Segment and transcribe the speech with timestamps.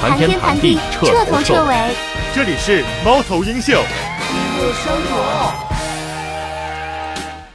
[0.00, 1.94] 谈天谈地彻头彻尾。
[2.34, 3.72] 这里是猫头鹰秀。
[3.72, 5.73] 一路生活。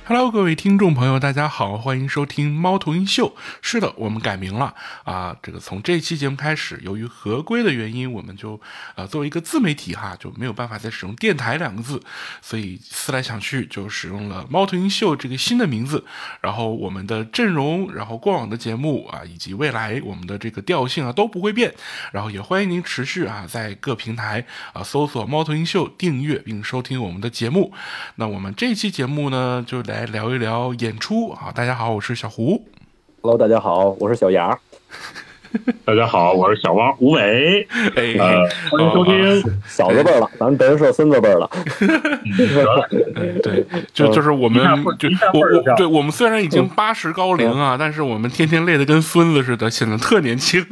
[0.10, 3.36] Hello，各位听众朋友，大家好，欢迎收听猫头鹰秀。
[3.62, 5.38] 是的，我们改名了啊！
[5.44, 8.60] 这个从这期节目开始，由于合规的原因，我们就
[8.96, 12.02] 呃作为一个自媒体哈，就没有办法再使用“电台”两个字，
[12.42, 16.04] 所以思来想去就使用了“猫头鹰秀”这个新的名字。
[16.42, 21.72] 然后我们的阵容，然后过往的节目啊，以及未来我们的这个调性啊都不会变。
[22.12, 27.72] 然后也欢迎您持续啊在各平台啊搜索“猫头鹰秀”订阅并收听我们的节目。
[28.16, 29.99] 那我们这期节目呢，就来。
[30.00, 31.52] 来聊一聊演出啊！
[31.54, 32.66] 大家好，我是小胡。
[33.22, 34.58] Hello，大家好，我是小杨。
[35.84, 37.68] 大家好，我是小汪吴伟。
[37.96, 38.16] 哎，
[38.70, 41.50] 欢迎收听小子辈儿了，咱们德云社孙子辈儿了。
[43.42, 44.64] 对， 就就是我们，
[45.00, 50.66] 就我我，对我们虽然已经八十高龄啊，但是我们天天累得跟孙子似的，显得特年轻。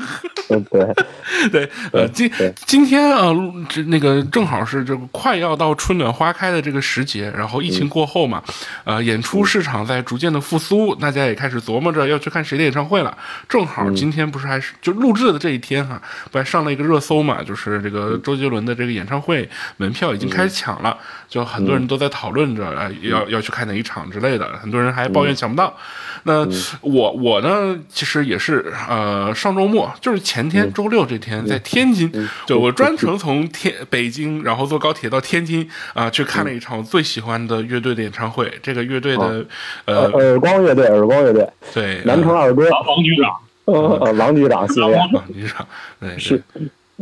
[0.48, 0.88] 对。
[1.52, 2.32] 对，呃，今
[2.66, 3.32] 今天啊，
[3.68, 8.42] 这那个正好是这个快要到春暖花开的这个时节，然后疫情过后嘛，
[8.86, 13.16] 呃，演出市场在逐渐的复苏，大家也开始琢磨着要去看谁的演唱会了。
[13.48, 16.02] 正好今天不是还是就录制的这一天哈，
[16.32, 25.76] 不还上了一个热搜嘛，就是这个周杰伦的这个演唱会门票已经开始抢了，就很多人都在讨论着啊，要要去看哪一场之类的，很多人还抱怨抢不到。
[26.24, 26.48] 那
[26.82, 30.38] 我我呢，其实也是呃，上周末就是前。
[30.38, 32.12] 前天周六这天在天津，
[32.46, 38.48] 就我专程从天北京，然后坐高铁到天津啊，去看了一场我最喜欢的乐队的演唱会。
[38.62, 39.44] 这个乐队的
[39.86, 43.36] 呃，耳光乐队，耳光乐队，对，南城二哥，王局长，
[43.74, 45.68] 呃，王局长系列，狼局长，
[46.00, 46.42] 对，是。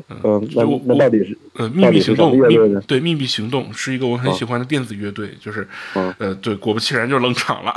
[0.10, 2.38] 嗯，那那到底是呃秘密行动？
[2.86, 5.66] 对，秘密行动是一个我很喜欢的电子乐队，就是
[6.18, 7.74] 呃，对，果不其然就冷场了，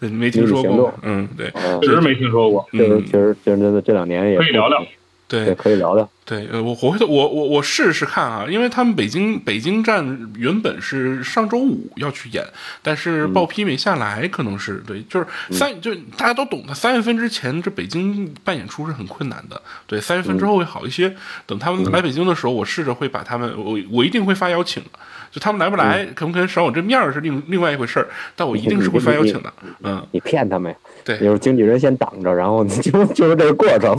[0.00, 1.52] 没听说过，嗯，对，
[1.82, 4.82] 确实没听说过，这个其实其实真的这两年也可以聊聊。
[5.30, 6.10] 对，可以聊聊。
[6.24, 12.44] 对，呃，我我我我我试试看啊，因为他们北京北京站原本是上周五要去演，
[12.82, 21.14] 但是报批没下来，可能是对，就是三，就大家都懂的，三月份之前这北京办演出是很困难的，对，三月份之后会好一些。
[21.46, 24.98] 等他们来北京的时候，我试着会把他们，我我一定会发邀请的。
[25.30, 29.52] 就他们来不来，可不可以赏我这面儿是另另外一回事儿，但我一定是会发邀请的。
[29.82, 30.78] 嗯，你骗他们呀？
[31.04, 33.96] 对，有经纪人先挡着，然后 就就是这个过程。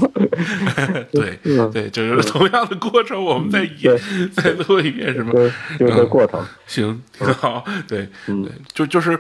[1.12, 1.40] 对，
[1.72, 3.97] 对，就是同样的过程，我们再演
[4.34, 5.31] 再做一遍，是吗？
[5.80, 6.46] 就是这过程。
[6.68, 7.64] 行，挺好。
[7.88, 9.18] 对，对，就就是，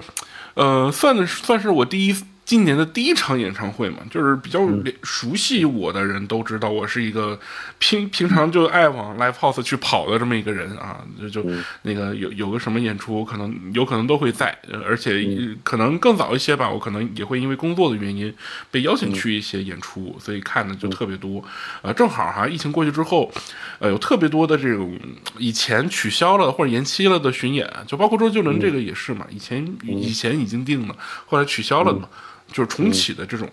[0.55, 2.15] 呃，算的算是我第一。
[2.51, 4.59] 今年的第一场演唱会嘛，就是比较
[5.03, 7.39] 熟悉我的人都知道，我是一个
[7.79, 11.45] 平平常就爱往 live house 去跑的这么一个人啊，就就
[11.83, 14.53] 那个有有个什么演出，可能有可能都会在，
[14.85, 15.25] 而且
[15.63, 18.35] 可能更早一些吧，我可能也会因为工作的原因
[18.69, 21.41] 被邀请去一些演出，所以看的就特别多。
[21.81, 23.31] 呃，正好哈，疫情过去之后，
[23.79, 24.99] 呃，有特别多的这种
[25.37, 32.09] 以前取消了或者延期了的巡演，就包括周杰伦这个也是嘛，以前以前已经定了，后来取消了的嘛。
[32.51, 33.49] 就是重启的这种，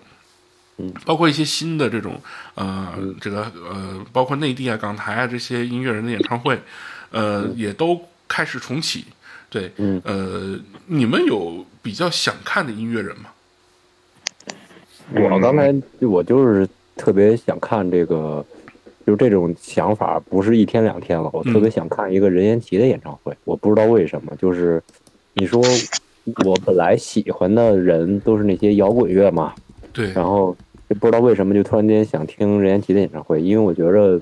[0.78, 2.20] 嗯，包括一些新的这种，
[2.54, 6.60] 呃，这个呃，包括内地啊、港台啊这些音乐人的演唱会，
[7.10, 9.04] 呃，也都开始重启。
[9.48, 9.72] 对，
[10.04, 13.30] 呃，你们有比较想看的音乐人吗？
[15.14, 18.44] 我刚才我就是特别想看这个，
[19.06, 21.30] 就这种想法不是一天两天了。
[21.32, 24.82] 我特别想看一个任贤齐的演唱会，我不知道为什么，就是
[25.34, 25.62] 你说。
[26.44, 29.54] 我本来喜欢的人都是那些摇滚乐嘛，
[29.92, 30.56] 对，然后
[30.88, 34.20] 就不知道为什么就突然间想听任贤齐的演唱会，因为我觉着，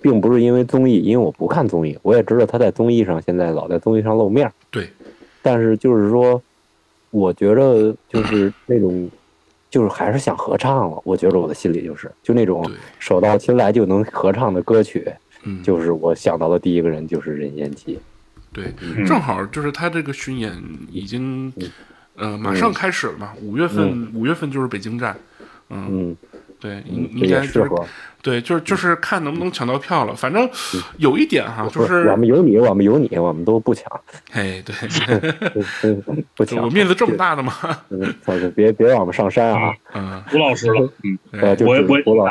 [0.00, 4.88] 并不是因为综艺，因为我不看综艺，我也知道他在综艺上现在老在综艺上露面，对，
[5.42, 6.40] 但是就是说，
[7.10, 9.10] 我觉着就是那种，
[9.70, 12.64] 就是还是想合唱了，我觉着我的心里就是，就那种
[12.98, 15.10] 手到擒来就能合唱的歌曲，
[15.44, 17.98] 嗯，就是我想到的第一个人就是任贤齐。
[18.54, 18.72] 对，
[19.04, 20.50] 正好就是他这个巡演
[20.90, 21.52] 已经，
[22.14, 23.32] 呃，马上开始了嘛。
[23.42, 25.16] 五月份，五月份就是北京站，
[25.70, 26.16] 嗯，
[26.60, 27.68] 对，应应该是，
[28.22, 30.14] 对，就是就是看能不能抢到票了。
[30.14, 30.48] 反正
[30.98, 33.84] 有一点哈，就是我们有你，我们有你，我们都不抢。
[34.30, 34.74] 哎，对，
[36.36, 37.52] 不抢，我面子这么大的吗？
[38.54, 39.74] 别别让我们上山啊！
[39.94, 41.18] 嗯，胡老师了，嗯，
[41.66, 42.26] 我我胡老。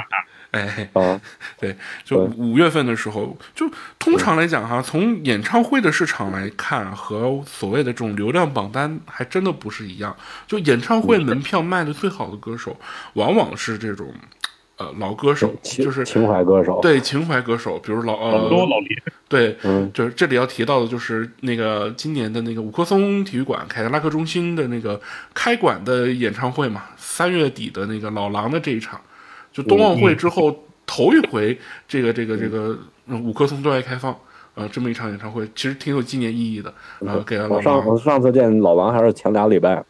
[0.53, 1.19] 哎啊，
[1.59, 3.67] 对，就五月份的时候，就
[3.97, 10.15] 通常来讲哈，从演唱会的市场来看，和所谓的这种流量榜单还真的不是一样。
[10.47, 12.77] 就演唱会门票卖的最好的歌手，
[13.13, 14.13] 往往是这种
[14.77, 16.79] 呃老歌手，就是情怀歌手。
[16.83, 18.95] 对，情怀歌手，比如老呃多老李。
[19.27, 19.57] 对，
[19.91, 25.01] 就是这里要提到的，就是那个今年的那个五棵松体育馆凯迪拉克中心的那个
[25.33, 29.01] 开馆的演唱会嘛，三月底的那个老狼的这一场。
[29.53, 30.53] 就冬奥会之后，
[30.85, 31.57] 头一回
[31.87, 32.77] 这个这个这个
[33.07, 34.13] 五棵松对外开放。
[34.55, 37.97] 呃，这么一场演唱会其实挺有纪念意义的，呃，给了老我上我。
[37.97, 39.83] 上次见老王还是前俩礼拜，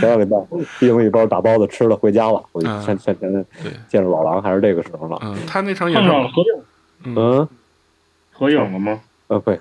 [0.00, 0.36] 俩礼拜
[0.80, 2.42] 订了一包打包子吃了回家了。
[2.50, 3.32] 我嗯前前前
[3.62, 5.16] 对，见着老王还是这个时候了。
[5.22, 6.64] 嗯，他那场演唱会，碰上合影
[7.04, 7.48] 嗯，
[8.32, 9.00] 合影了吗？
[9.28, 9.56] 呃，不，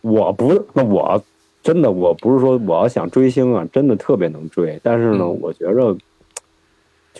[0.00, 1.22] 我不，那我
[1.62, 5.94] 真的我不是说我要想追星啊，真的特别能追，但是呢，嗯我觉着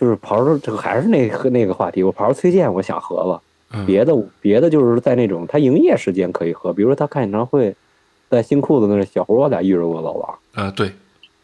[0.01, 3.43] 就是刨出这个还是那个那个话题，我刨出崔健，我想合了。
[3.73, 7.77] 嗯，别的别的就是在那种他营业时间可以喝，比如说他看演唱会，
[8.31, 10.91] 在新裤子那小胡我俩遇着过老王，啊，对，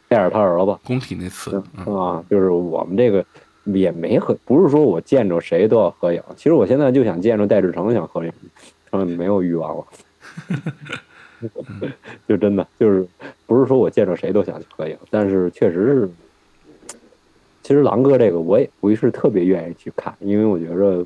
[0.09, 3.23] 带着他儿子，工体那次，嗯啊，就是我们这个
[3.65, 8.33] 也没合，不是说我见着谁都要合影，其实我现在就想见着戴志诚想合影，
[8.91, 9.85] 他们，没有欲望了
[12.27, 13.07] 就真的就是
[13.47, 16.11] 不是说我见着谁都想去合影，但是确实是，
[17.67, 21.05] 其实狼哥这个我也不是特别愿意去看，因为我觉着。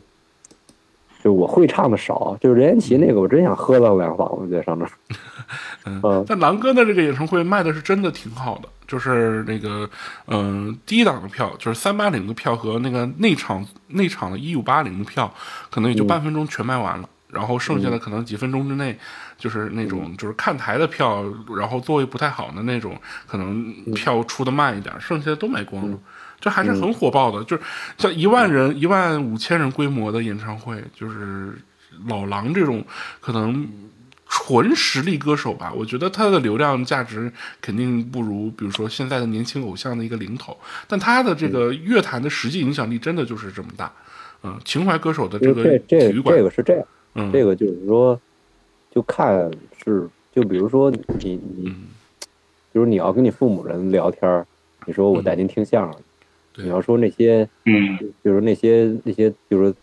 [1.22, 4.88] 就我会唱的少，就是任贤齐那个，我真想喝到两嗓子在上面。
[5.84, 9.86] 嗯嗯，但狼哥的这个演唱会卖的是真的挺好的，就是那个，
[10.28, 15.30] 嗯、第一档的票就是三八零的票和那个内场内场的一五八零的票，
[15.70, 17.06] 可能也就半分钟全卖完了。
[17.28, 18.98] 然后剩下的可能几分钟之内，
[19.40, 21.24] 就是那种就是看台的票，
[21.56, 22.96] 然后座位不太好的那种，
[23.26, 25.98] 可能票出的慢一点，剩下的都卖光了。
[26.38, 27.62] 这还是很火爆的，就是
[27.98, 31.58] 像一万人、一万五千人规模的演唱会，就是
[32.06, 32.84] 老狼这种
[33.20, 33.68] 可能
[34.26, 40.56] 纯实力歌手吧，我觉得他的流量价值肯定不如，比如说现在的年轻偶像的一个零头，
[40.86, 43.92] 但他的这个乐坛的实际影响力真的就是这么大。
[44.42, 46.86] 嗯，情怀歌手的这个体育馆，这个是这样。
[47.16, 48.18] 嗯，这个就是说，
[48.90, 49.50] 就看
[49.84, 51.74] 是，就比如说你你，嗯。
[52.72, 54.46] 比如你要跟你父母人聊天儿，
[54.86, 56.00] 你说我带您听相声，
[56.56, 59.74] 嗯你要说那些，嗯，比如那些那些，就是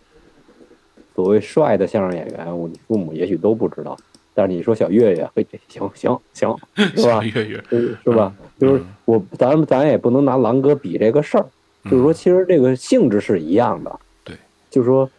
[1.13, 3.97] 所谓帅的相声演员，我你父母也许都不知道，
[4.33, 6.55] 但是你说小岳岳，嘿，行行行，
[6.95, 7.23] 是吧小？
[7.23, 8.33] 月月，是是吧？
[8.39, 8.47] 嗯？
[8.57, 11.45] 就是我咱咱也不能拿狼哥比这个事儿，
[11.83, 14.33] 就是说其实这个性质是一样的，对，
[14.69, 15.09] 就是说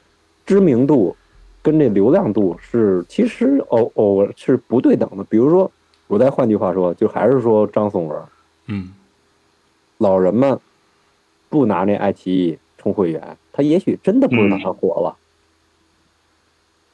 [0.47, 1.15] 知名度
[1.69, 5.23] 跟这流量度是其实偶偶是不对等的。
[5.25, 5.71] 比如说，
[6.07, 8.19] 我再换句话说，就还是说张颂文，
[8.69, 8.89] 嗯
[9.99, 10.59] 老人们
[11.51, 15.17] 不拿那爱奇艺充会员，他也许真的不知道他火了，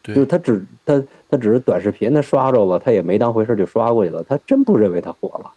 [0.02, 5.52] 对就是他只他他只是短视频他刷着了，他也没当回事就刷过去了，他真不认为他火了。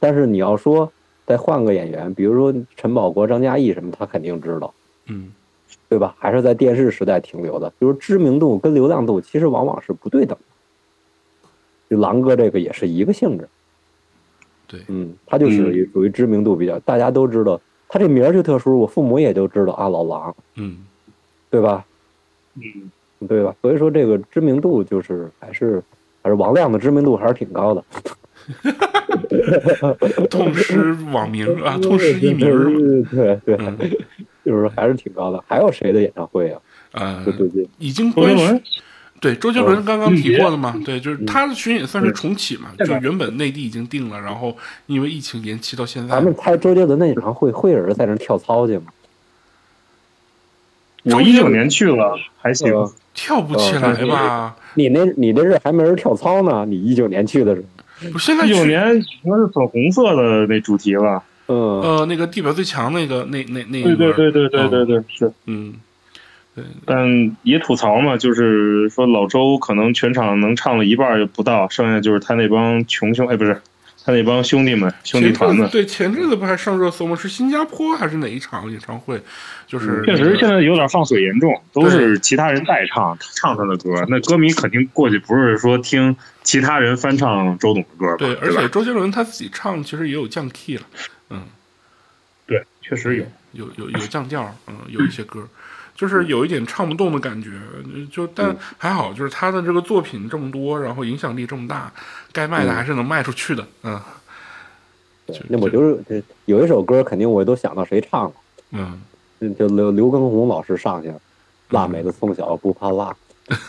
[0.00, 0.90] 但是你要说
[1.26, 4.72] 再换个演员，比如说陈宝国、张嘉译什么，他肯定知道。
[5.06, 5.30] 嗯
[5.92, 6.16] 对吧？
[6.18, 10.44] 还是在电视时代停留的，就是知名度跟流量度其实往往是不对等的。
[11.90, 13.46] 就狼哥这个也是一个性质，
[14.66, 20.78] 对，嗯，他就属于属于知名度比较，大家都知道，他这名儿就特殊，我父母也都知道啊，老狼，嗯
[21.50, 21.84] 对吧？
[22.54, 22.90] 嗯，
[23.28, 23.54] 对吧？
[23.60, 25.82] 所以说这个知名度就是还是
[26.22, 27.84] 还是王亮的知名度还是挺高的，
[30.30, 33.78] 痛失网名啊，痛失艺名对对，嗯
[34.44, 35.42] 就是还是挺高的。
[35.46, 36.60] 还有谁的演唱会啊？
[36.92, 38.62] 呃就，最近已经周杰伦。
[39.20, 44.56] 对，周杰伦刚刚提过的嘛，对，嗯就是他的巡演算是重启嘛，就原本内地已经定了，然后
[44.86, 46.22] 因为疫情延期到现在咱。
[46.22, 48.86] 们猜周杰伦的演唱会会有人在那跳操去吗？
[51.04, 52.72] 我一九年去了，还行。
[52.72, 54.56] 呃跳不起来吧？
[54.72, 57.62] 你那你那是还没人跳操呢，你一九年去的时
[58.00, 61.22] 候，不，现在一九年应该是粉红色的那主题了。
[61.48, 65.32] 嗯，呃那个地表最强那个那那那一对对对对对对对，是。
[65.46, 65.74] 嗯，
[66.54, 73.60] 对但也吐槽嘛，就是说老周可能全场能唱了一半儿不到，剩下就是他那帮穷兄，哎，不是
[74.04, 75.68] 他那帮兄弟们、兄弟团们。
[75.70, 77.16] 对前阵子不还上热搜吗？
[77.16, 79.20] 是新加坡还是哪一场演唱会？
[79.66, 88.16] 就是确实，现在有点放水严重，都是其他人代唱，他唱他的歌，那歌迷肯定过去不是说听其他人翻唱周董的歌吧？
[88.18, 90.82] 对，而且周杰伦他自己唱其实也有降 key 了，
[91.32, 91.42] 嗯，
[92.46, 93.24] 对，确实有。
[93.52, 95.46] 有有有降调，嗯，有一些歌，
[95.94, 97.50] 就是有一点唱不动的感觉，
[98.10, 101.92] 就但还好，就是他的这个作品这么多，然后影响力这么大，
[102.32, 104.00] 该卖的还是能卖出去的，嗯
[105.48, 108.32] 那我就是有一首歌，肯定我都想到谁唱了，
[108.70, 109.02] 嗯，
[109.40, 111.20] 嗯就刘刘畊宏老师上去了，
[111.68, 113.14] 辣妹子从小不怕辣，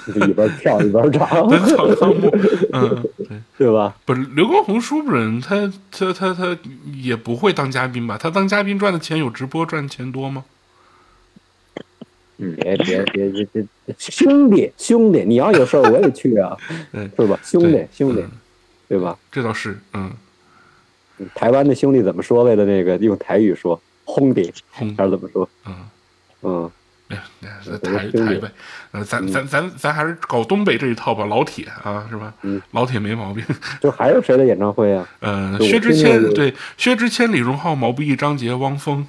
[0.08, 2.30] 就一边跳一边唱，本草纲目，
[2.74, 3.28] 嗯，对。
[3.58, 3.96] 对吧？
[4.06, 6.58] 不是刘畊宏说不准他他他他
[6.94, 8.18] 也不会当嘉宾吧？
[8.18, 10.44] 他当嘉宾赚的钱有直播赚的钱多吗？
[12.36, 13.66] 别别别别别，
[13.98, 16.58] 兄弟兄弟，你要有事儿我也去啊，
[17.16, 17.40] 是吧？
[17.44, 18.32] 兄弟兄弟嗯，
[18.90, 19.18] 对吧？
[19.32, 20.12] 这倒是，嗯，
[21.36, 22.66] 台湾的兄弟怎么说来的？
[22.66, 25.48] 那个用台语说“轰弟”轰还是怎么说？
[25.66, 25.76] 嗯，
[26.42, 26.72] 嗯，
[27.10, 27.18] 哎，
[27.66, 28.48] 那台台北，
[28.92, 32.34] 呃，咱咱咱咱还是搞东北这一套吧，老铁啊，是吧？
[32.42, 33.44] 嗯，老铁没毛病。
[33.82, 35.08] 就还有谁的演唱会啊？
[35.20, 39.06] 呃，薛之谦对，薛之谦、李荣浩、毛不易、张杰、汪峰，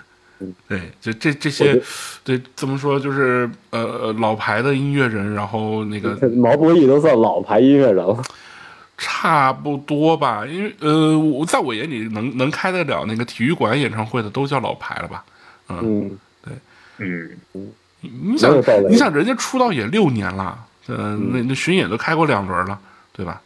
[0.68, 1.80] 对，就这这些
[2.22, 8.22] 对，怎么说就是呃呃老牌的音乐人，然后那个 毛不易都算老牌音乐人了。
[8.96, 15.24] 差不多吧，因为呃，我在我眼里能能开得了那个体育馆演唱会的都叫老牌了吧？
[15.68, 16.18] 嗯，嗯，
[16.96, 18.56] 你想
[18.90, 22.78] 你想人家出道也六年了，呃，那那巡演都开过两轮了，
[23.12, 23.40] 对吧？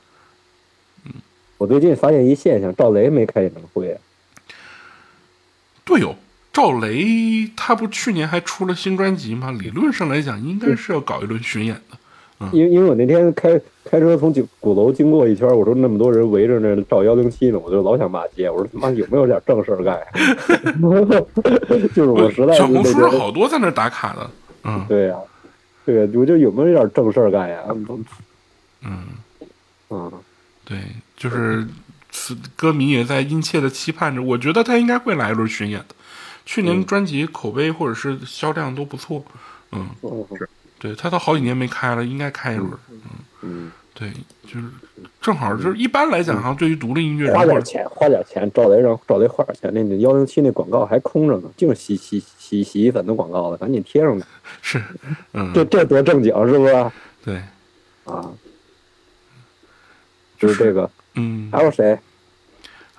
[1.04, 1.12] 嗯
[1.58, 4.00] 我最近发现一现象，赵雷没开演唱会啊。
[5.84, 6.14] 对哦，
[6.52, 9.50] 赵雷他不去年还出了新专辑吗？
[9.50, 11.98] 理论上来讲，应该是要搞一轮巡演的。
[12.52, 18.48] 因为因为我那天开开车从鼓鼓楼经过一圈，我说那么多人围着那照幺零七呢，我就老想骂街。
[18.48, 19.98] 我说他妈有没有点正事儿干？
[21.94, 24.30] 就是我实在是小红书好多在那儿打卡的，
[24.64, 25.16] 嗯对呀、
[25.84, 27.58] 对呀、我就有没有点正事儿干呀？
[28.82, 29.08] 嗯，
[29.90, 30.12] 嗯，
[30.64, 30.78] 对，
[31.16, 31.66] 就是
[32.54, 35.94] 歌迷也在殷切的期盼着，我觉得他应该会来一轮巡演的。
[36.46, 39.22] 去年专辑口碑或者是销量都不错，
[39.72, 40.24] 嗯，嗯
[40.78, 42.70] 对他都好几年没开了，应该开一轮。
[43.42, 44.12] 嗯，对，
[44.46, 44.66] 就是
[45.20, 54.24] 正好就是一般来讲哈，对于独立音乐人花点钱，花点钱，赵雷让找雷花点钱，那那幺零七那广告还空着呢，净洗洗洗洗衣粉的广告了，赶紧贴上去，
[54.62, 54.82] 是，
[55.32, 56.90] 嗯，这这多正经是不是？
[57.24, 57.42] 对，
[58.04, 58.30] 啊，
[60.38, 61.98] 就是这个，嗯，还有谁？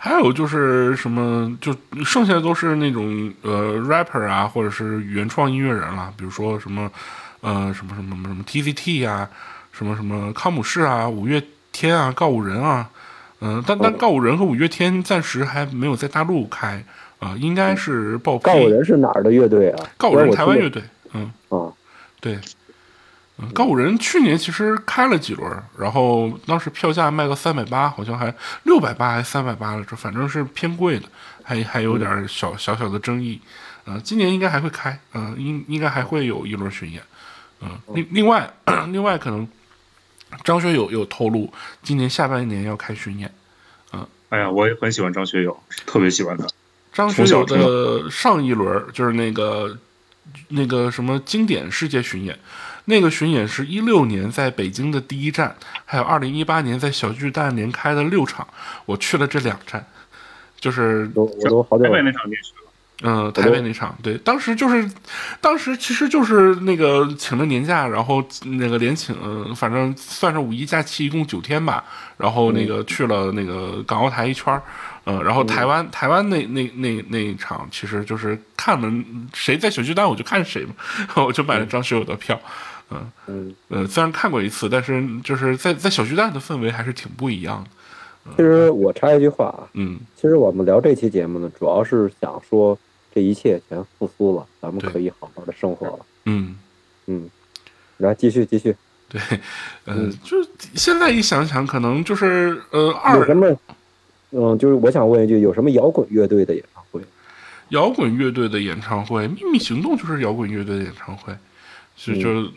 [0.02, 6.90] 还有就是什么，就剩下的都是那种呃 rapper 啊，或者是原创音乐人了，比如说什么
[7.41, 9.29] 呃什么什么什么什么 TCT 啊，
[9.72, 12.89] 什么什么康姆士啊，五月天啊，告五人啊，
[13.41, 16.84] 嗯、但但哦告五人和五月天暂时还没有在大陆开
[17.19, 18.46] 啊、应该是报批。
[18.46, 19.86] 告五人是哪儿的乐队啊？
[19.98, 20.81] 告五人台湾乐队，
[21.13, 21.67] 嗯，啊，
[22.22, 22.39] 对。
[23.38, 31.05] 嗯，告五人去年其实开了几轮，然后当时票价卖个三百八，好像还六百八还三百八了，这反正是偏贵的，
[31.43, 33.39] 还还有点小小小的争议。
[33.86, 37.01] 呃，今年应该还会开，嗯、应应该还会有一轮巡演。
[37.62, 38.54] 嗯、另另外
[38.92, 39.48] 另外可能
[40.44, 41.51] 张学友有透露，
[41.84, 43.34] 今年下半年要开巡演。
[43.94, 46.46] 嗯哎呀，我也很喜欢张学友，特别喜欢他。
[46.94, 49.75] 张学友的上一轮就是那个
[50.50, 52.38] 那个什么经典世界巡演，
[52.86, 58.48] 那个巡演是一六年在北京的第一站，还有二零一八年在小巨蛋连开的六场，
[58.86, 59.84] 我去了这两站，
[60.60, 62.30] 就是都我都好久台北那场
[63.01, 64.91] 嗯，台北那场，对，当时就是，
[65.39, 71.82] 当时其实就是那个请了年假，然后那个连请，呃反正算是五一假期，一共九天吧，
[72.18, 74.62] 然后那个去了那个港澳台一圈儿，
[75.06, 78.91] 呃，然后台湾台湾那那那那一场，其实就是看了
[79.34, 80.74] 谁在小巨蛋，我就看谁嘛，
[81.25, 82.38] 我就买了张学友的票，
[82.91, 87.63] 嗯嗯，呃，虽然看过一次，但是就是在在小巨蛋的氛围还是挺不一样
[88.25, 92.77] 的，其实我插一句话啊，嗯，其实我们聊这期节目呢，主要是想说
[93.13, 96.00] 这一切全复苏了，咱们可以好好的生活了。
[96.25, 96.56] 嗯。
[97.12, 97.28] 嗯，
[97.98, 98.75] 来继续继续，
[99.08, 99.20] 对，
[99.86, 100.38] 呃，嗯就
[100.75, 103.48] 现在一想想，可能就是呃，二有什么？
[104.30, 107.01] 嗯，就是我想问一句，有什么摇滚乐队的演唱会？
[107.70, 111.36] 摇滚乐队的演唱会，《秘密行动》就是摇滚乐队的演唱会，
[111.96, 112.51] 是嗯就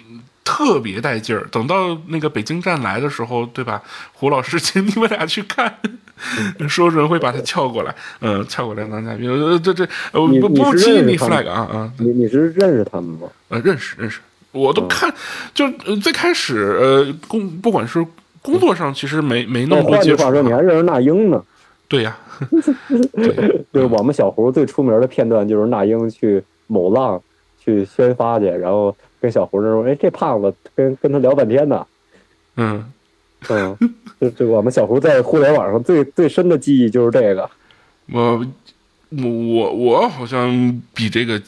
[0.52, 1.48] 特别带劲儿。
[1.50, 3.82] 等到那个北京站来的时候，对吧？
[4.12, 5.78] 胡老师请你们俩去看，
[6.58, 9.30] 嗯说准会把他撬过来，嗯、撬过来当嘉宾。
[9.30, 9.82] 呃，这这
[10.12, 13.28] 呃不不激你 flag 啊啊，你你是认识他们吗？
[13.48, 14.20] 呃，认识认识，
[14.52, 15.12] 我嗯都看，
[15.54, 18.04] 就呃最开始呃工不管是
[18.42, 21.42] 工作上，其实没没那那么多接触话说，你还认识那英呢？
[21.88, 22.16] 对呀、
[23.72, 27.20] 就是我们小胡最出名的片段，就是那英去某浪
[27.62, 31.86] 去宣发去，然后跟小胡说：“哎，这胖子跟跟他聊半天呢。
[32.56, 32.84] 嗯。
[33.48, 33.76] ”嗯，
[34.20, 37.50] 就就我们小胡在互联网上最最深的记忆就是这个。
[38.12, 38.46] 我
[39.10, 41.42] 我我我好像比这个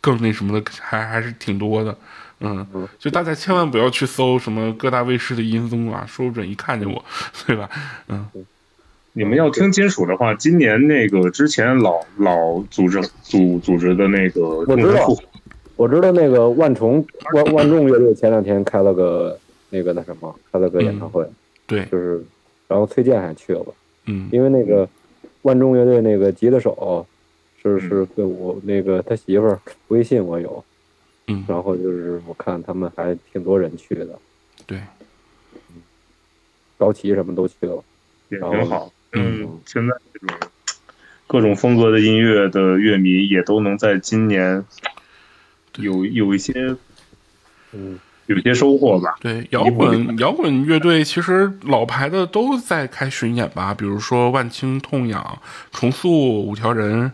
[0.00, 1.96] 更那什么的还还是挺多的，
[2.40, 7.04] 嗯嗯，就大家千万不要去搜什么各大卫视的音综啊，说不准一看见我，
[7.46, 7.70] 对吧？
[8.08, 8.26] 嗯，
[9.12, 15.22] 你们要听金属的话，今年那个之前老老组织组组织的那个我知道复活
[15.78, 19.38] 我知道那个万重万万众乐队前两天开了个
[19.70, 21.24] 那个那什么，开了个演唱会，
[21.68, 22.20] 对，就是
[22.66, 23.66] 然后崔健还去了，
[24.06, 24.28] 嗯。
[24.32, 24.88] 因为那个
[25.42, 27.06] 万众乐队那个吉他手
[27.62, 30.64] 是是跟我那个他媳妇儿微信我有，
[31.28, 34.18] 嗯，然后就是我看他们还挺多人去的，
[34.66, 34.80] 对，
[36.76, 37.82] 高旗什么都去了。
[38.30, 38.92] 也挺好。
[39.12, 39.42] 嗯。
[39.42, 40.36] 嗯，现在这种
[41.28, 44.64] 各种风格的音乐的乐迷也都能在今年
[45.78, 46.76] 有有一些
[47.72, 49.16] 嗯，有一些收获吧。
[49.20, 55.38] 对，摇滚摇滚乐队其实老牌的都在开巡演吧，比如说万青、痛痒、
[55.72, 57.10] 重塑、五条人，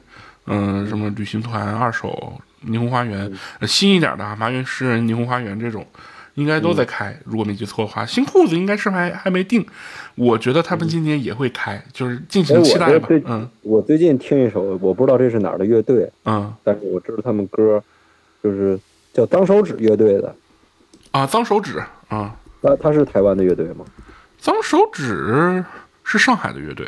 [0.46, 3.30] 嗯、什么旅行团、二手、霓虹花园，
[3.60, 5.86] 呃新一点的啊，麻园诗人、霓虹花园这种，
[6.34, 7.16] 应该都在开。
[7.24, 9.64] 如果没记错的话，新裤子应该是还还没定，
[10.14, 13.08] 我觉得他们今年也会开，就是敬哎，请期待吧。
[13.26, 17.82] 嗯我最近听一首，我不知道这是哪儿的乐队，嗯但是我知道他们歌，
[18.44, 18.78] 就是
[19.14, 20.36] 叫脏手指乐队的，
[21.12, 23.86] 啊，脏手指啊，他他是台湾的乐队吗？
[24.38, 25.64] 脏手指
[26.04, 26.86] 是上海的乐队，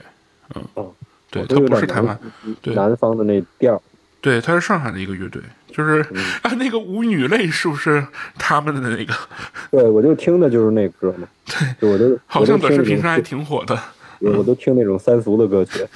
[0.54, 0.92] 嗯，哦，
[1.30, 2.18] 对，我它都有点南不是台湾。
[2.60, 2.74] 对。
[2.74, 3.74] 南方的那调。
[3.74, 3.80] 儿，
[4.20, 6.22] 对，他是上海的一个乐队，就是、嗯。
[6.44, 8.06] 啊，那个舞女泪是不是
[8.38, 9.14] 他们的那个？
[9.72, 13.80] 对我就听的就是那歌嘛，对，就我就好像短视频上还挺火的，
[14.20, 15.86] 我我都听那种三俗的歌曲，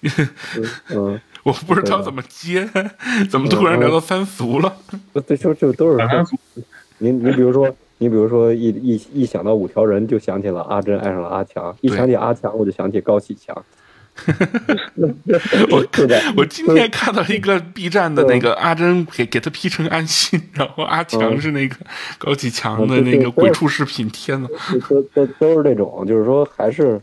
[0.88, 2.68] 嗯，我不知道怎么接，
[3.30, 4.76] 怎么突然聊到三俗了？
[5.12, 6.36] 不对，就就都是三俗。
[6.98, 13.56] 你你比如说，你比如说一一一想到五条人，就想起了阿珍爱上了阿强；一想起阿强，我就想起高启强。
[15.70, 15.86] 我
[16.36, 21.76] 我今天看到一个 B 站的那个阿珍给给他 P 成安心，然后阿强是那个
[22.18, 24.48] 高启强的那个鬼畜视频，天呐，
[24.88, 27.00] 都都都是这种，就是说还是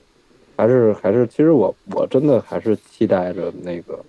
[0.55, 3.99] 还是还是，其实我我真的还是期待着那个，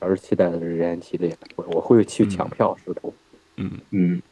[0.00, 3.14] 还是期待的是任贤齐的演唱会，我会去抢票试图。
[3.56, 4.22] 嗯，嗯，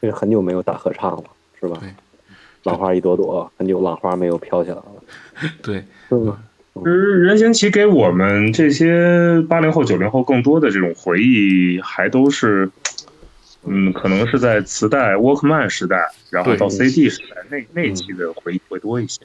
[0.00, 1.24] 因为很久没有大合唱了，
[1.60, 1.94] 是吧对？
[2.64, 4.94] 浪花一朵朵，很久浪花没有飘起来了，
[5.62, 6.42] 对，是吗？
[6.76, 12.68] 其实任贤齐给我们这些八零后、九零后更多的这种回忆，还都是，
[13.64, 19.20] 嗯，可能是在磁带、Walkman 时代，然后到 CD 时代那那期的回忆会多一些。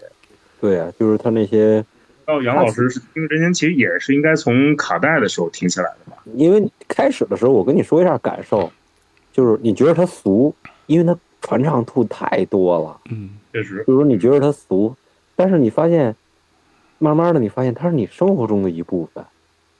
[0.61, 1.83] 对啊，就是他那些，
[2.29, 6.23] 到杨老师是听任贤齐也是应该从卡带的时候听起来的吧？
[6.35, 8.71] 因为开始的时候，我跟你说一下感受，
[9.33, 10.53] 就是你觉得他俗，
[10.85, 13.01] 因为他传唱度太多了。
[13.09, 14.95] 嗯，确实，就是说你觉得它俗，
[15.35, 16.15] 但是你发现，
[16.99, 19.25] 慢慢的你发现它是你生活中的一部分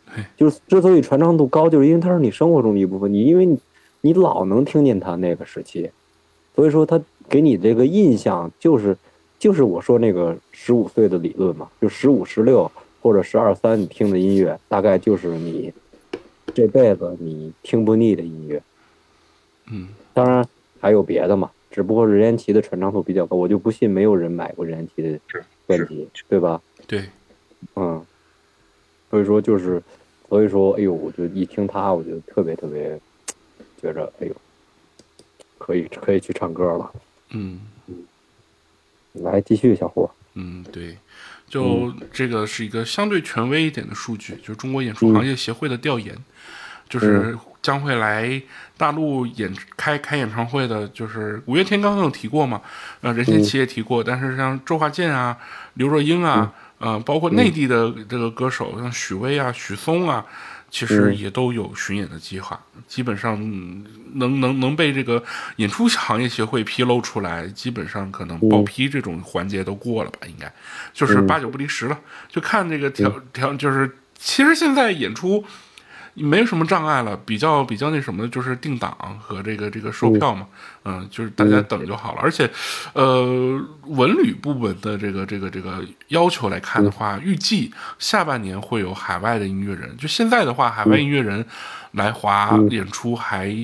[0.07, 0.23] 对。
[0.35, 3.13] 就是之所以传唱度高，就是因为它是你生活中的一部分。
[3.13, 3.59] 你因为你
[4.01, 5.91] 你老能听见它那个时期，
[6.55, 8.97] 所以说它给你这个印象就是
[9.39, 12.69] 就是我说那个十五岁的理论嘛，就十五、十六
[13.01, 15.73] 或者十二三，你听的音乐大概就是你
[16.53, 18.61] 这辈子你听不腻的音乐。
[19.71, 20.45] 嗯，当然
[20.81, 26.61] 还有别的嘛，只不过任贤齐的传唱度比较高，我就不信没有人买过任贤齐的是专辑，对吧？
[26.85, 27.05] 对，
[27.77, 28.05] 嗯，
[29.09, 29.81] 所以说就是，
[30.27, 32.99] 所以说，哎呦，我就一听他，我就特别特别
[33.81, 34.35] 觉着，哎呦，
[35.57, 36.91] 可以可以去唱歌了。
[37.29, 37.61] 嗯。
[39.23, 40.09] 来继续，小胡。
[40.35, 40.97] 嗯，对，
[41.47, 46.15] 就这个是一个相对权威一点的数据，就是中国演出行业协会的调研，
[46.87, 48.41] 就是将会来
[48.77, 52.61] 大陆演开开演唱会的，就是五月天刚刚有提过嘛，
[53.01, 55.37] 呃，任贤齐也提过，但是像周华健啊、
[55.73, 60.25] 刘若英啊，呃，包括内地的这个歌手，像许巍啊、许嵩啊。
[60.69, 65.23] 其实也都有巡演的计划，基本上嗯能能能被这个
[65.57, 70.51] 演出行业协会披露出来，基本上可能报批这种环节都过了吧，应该。
[70.93, 71.99] 就是八九不离十了。
[72.27, 75.43] 就看这个条条，就是其实现在演出
[76.13, 80.45] 没有什么障碍了，比较比较那什么的就是定档和这个这个售票嘛，
[80.83, 82.21] 嗯，就是大家等就好了。
[82.21, 82.49] 而且，
[82.93, 89.95] 呃，文旅部门的这个这个这个要求来看的话，预计下半年会有海外的音乐人。
[89.97, 91.45] 就现在的话，海外音乐人
[91.91, 93.55] 来华演出还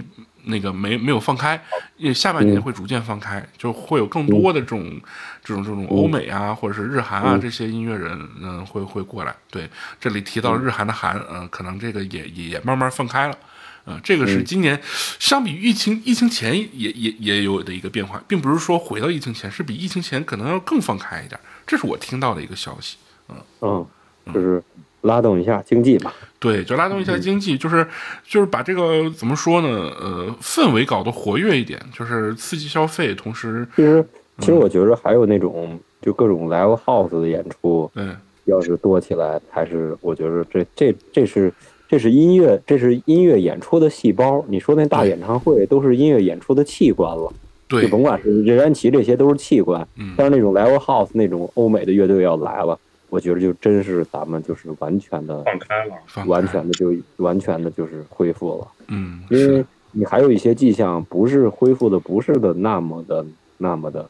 [0.44, 1.60] 那个没没有放开，
[1.98, 5.02] 也下半年会逐渐放开，就会有更多的这种
[5.46, 9.34] 这种这种欧美啊，或者是日韩啊这些音乐人，嗯，会会过来。
[9.52, 9.70] 对，
[10.02, 13.38] 这里提到日韩的韩，嗯，可能这个也也也慢慢放开了。
[13.86, 14.82] 呃，这个是今年
[15.20, 21.40] 相比疫情疫情前也也也有的一个变化，并不是说回到疫情前，是比疫情前可能要更放开一点。
[21.68, 22.98] 这是我听到的一个消息。
[23.30, 24.64] 嗯嗯，就是
[25.02, 26.12] 拉动一下经济吧。
[26.40, 27.88] 对，就拉动一下经济，就是
[28.24, 29.68] 就是把这个怎么说呢？
[29.70, 34.04] 呃，氛围搞得活跃一点，就是刺激消费，同时，其实，
[34.40, 41.54] 其实我觉得还有那种就各种 live house 的演出，嗯，要是多起来，还是我觉得这这这是
[41.88, 44.44] 这是音乐，这是音乐演出的细胞。
[44.48, 47.32] 你说那大演唱会都是音乐演出的器官了，
[47.68, 52.78] 对就，甭管是任贤齐这些都是器官，嗯但是那种 live house 那种欧美的乐队要来了，
[53.10, 58.68] 我觉得就真是咱们就是完全的、放开了，完全的就完全的就是恢复了。
[58.90, 63.26] 嗯，因为，你还有一些迹象不是恢复的，不是的那么的
[63.58, 64.08] 那么的，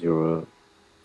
[0.00, 0.42] 就是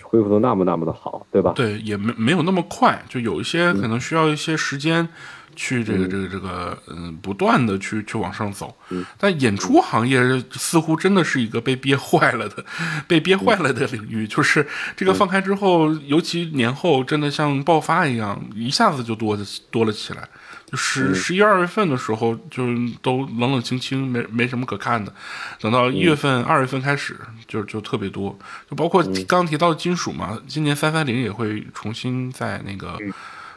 [0.01, 1.53] 恢复的那么那么的好，对吧？
[1.55, 5.07] 对，也没没有那么快，就有一些可能需要一些时间。
[5.55, 8.73] 去这个这个这个，嗯，不断的去去往上走，
[9.17, 10.21] 但演出行业
[10.53, 12.63] 似乎真的是一个被憋坏了的、
[13.09, 14.25] 被憋坏了的领域。
[14.25, 14.65] 就是
[14.95, 19.37] 这个放开之后，尤其年后，真的像爆发一样，一下子就多
[19.69, 20.29] 多了起来。
[20.69, 22.67] 就十十一二月份的时候，就
[23.01, 25.11] 都冷冷清清，没没什么可看的。
[25.59, 28.37] 等到一月份、二月份开始，就就特别多。
[28.69, 32.97] 就包括刚提到金属嘛，今年三三零也会重新在那个。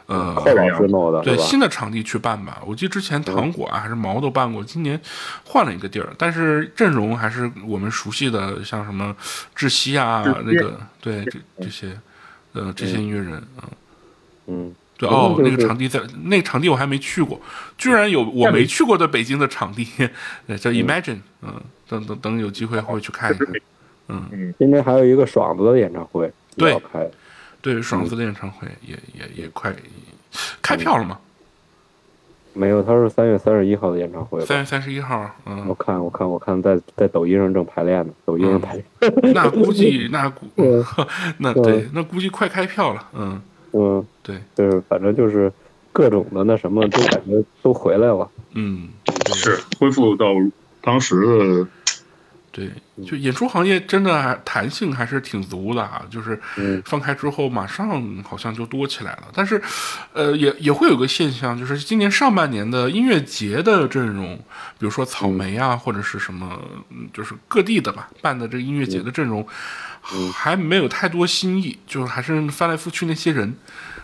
[0.05, 0.35] 呃，
[1.23, 2.61] 对新的场地去办吧。
[2.65, 4.99] 我记得之前糖果啊还是毛都办过，今年
[5.45, 9.15] 换了一个地儿，但是阵容还是我们熟悉的，像什么
[9.55, 11.97] 窒息啊，那个对这这些，
[12.51, 13.69] 呃，这些音乐人，嗯
[14.47, 14.75] 嗯，
[15.07, 17.39] 对哦，那个场地在那个场地我还没去过，
[17.77, 19.85] 居然有我没去过的北京的场地，
[20.57, 23.47] 叫 Imagine，嗯，等等等有机会会去看一看，
[24.07, 27.09] 嗯，今天还有一个爽子的演唱会对开。
[27.61, 29.73] 对，爽子的演唱会也也也快
[30.61, 31.17] 开票了吗？
[32.55, 34.39] 没有，他是三月三十一号的演唱会。
[34.45, 38.85] 三月三十一号，嗯，我看，我看，我看，在在抖音上正排练呢，抖音上排练。
[39.33, 40.45] 那估计， 那估，
[41.39, 43.41] 那对，那估计快开票了，嗯
[43.73, 45.51] 嗯，对，就是反正就是
[45.91, 48.89] 各种的那什么都感觉都回来了，嗯，
[49.35, 50.27] 是恢复到
[50.81, 51.67] 当时的。
[52.55, 52.69] 对，
[53.03, 56.39] 就演出行业真的弹性还是挺足的啊，就是
[56.85, 59.23] 放开之后马上好像就多起来了。
[59.33, 59.59] 但是，
[60.13, 64.37] 呃，也也会有个现象，就是今年上半年的音乐节的阵容，
[64.77, 66.61] 比如说草莓啊，或者是什么，
[67.11, 69.43] 就是各地的吧办的这个音乐节的阵容，
[70.31, 73.57] 还没有太多新意，就还是翻来覆去那些人。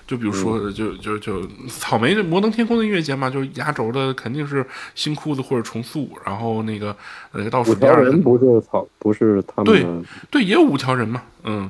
[0.09, 6.97] 就比如说，就就就草莓摩登天空的音乐节嘛，就压轴的肯定是新裤子或者重塑，然后那个
[7.31, 9.85] 那个倒数第二人不是草，不是他们对
[10.31, 11.69] 对，也有五条人嘛，嗯，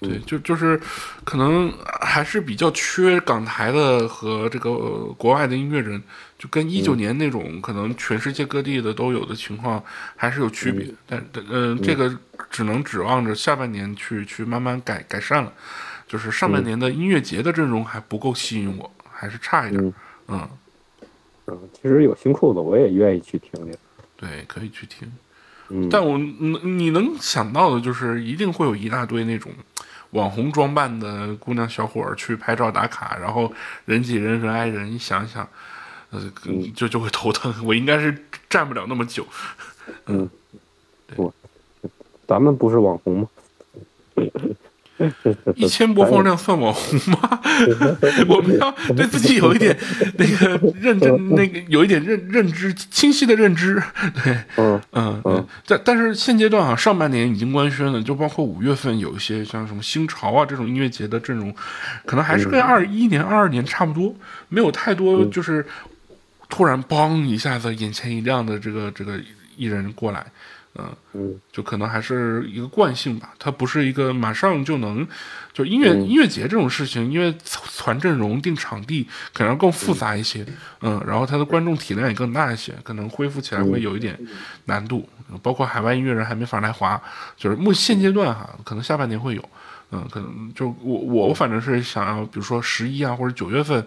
[0.00, 0.80] 对，就就是
[1.22, 4.72] 可能还是比较缺港台的和这个
[5.16, 6.02] 国外的音乐人，
[6.36, 9.80] 就跟一九年那种可能全世界各地的都有的情况
[10.16, 12.12] 还是有区别，但嗯，这个
[12.50, 15.52] 只能指望着下半年去去慢慢改改善了。
[16.08, 19.94] 就是上半年的音乐节的阵容还不够吸引我，还是差一点。
[20.28, 20.48] 嗯，
[21.46, 23.76] 嗯，其实有新裤子，我也愿意去听听。
[24.16, 25.12] 对，可以去听。
[25.68, 29.52] 嗯，但我你能想到的，就是一定会有一大堆那种
[30.12, 33.52] 网红装扮的姑娘小伙儿去拍照打卡，然后
[33.84, 34.90] 人挤人，人挨人。
[34.90, 35.46] 你想想，
[36.10, 36.32] 呃，
[36.74, 37.54] 就就会头疼。
[37.66, 39.26] 我应该是站不了那么久。
[40.06, 40.28] 嗯，
[41.06, 41.30] 对，
[42.26, 43.28] 咱们不是网红吗？
[45.56, 47.40] 一千播放量算网红吗？
[48.28, 49.76] 我们要对自己有一点
[50.18, 53.82] 那个认真，那个有一点认认知清晰的认知。
[54.24, 55.46] 对，嗯嗯嗯。
[55.66, 61.54] 但但是现阶段啊，上半年已经官宣了，就包括五月份有一些像什么新潮啊这种音乐节的阵容，
[62.04, 64.14] 可能还是跟二一年、二二年差不多，
[64.48, 65.64] 没有太多就是
[66.48, 69.20] 突然嘣一下子眼前一亮的这个这个
[69.56, 70.26] 艺人过来。
[70.74, 70.96] 嗯。
[71.14, 75.06] 嗯，就可能还是一个惯性吧，它不是一个马上就能，
[75.52, 77.34] 就音乐音乐节这种事情，因为
[77.76, 80.46] 传阵容、定场地可能更复杂一些，
[80.82, 84.16] 嗯，然后它的观众体量也更大一些，可能恢复起来会有一点
[84.66, 85.08] 难度，
[85.42, 87.00] 包括海外音乐人还没法来华，
[87.36, 89.48] 就是目现阶段哈，可能下半年会有，
[89.90, 93.84] 嗯，可能就我我反正是想要，比如说十一啊或者九月份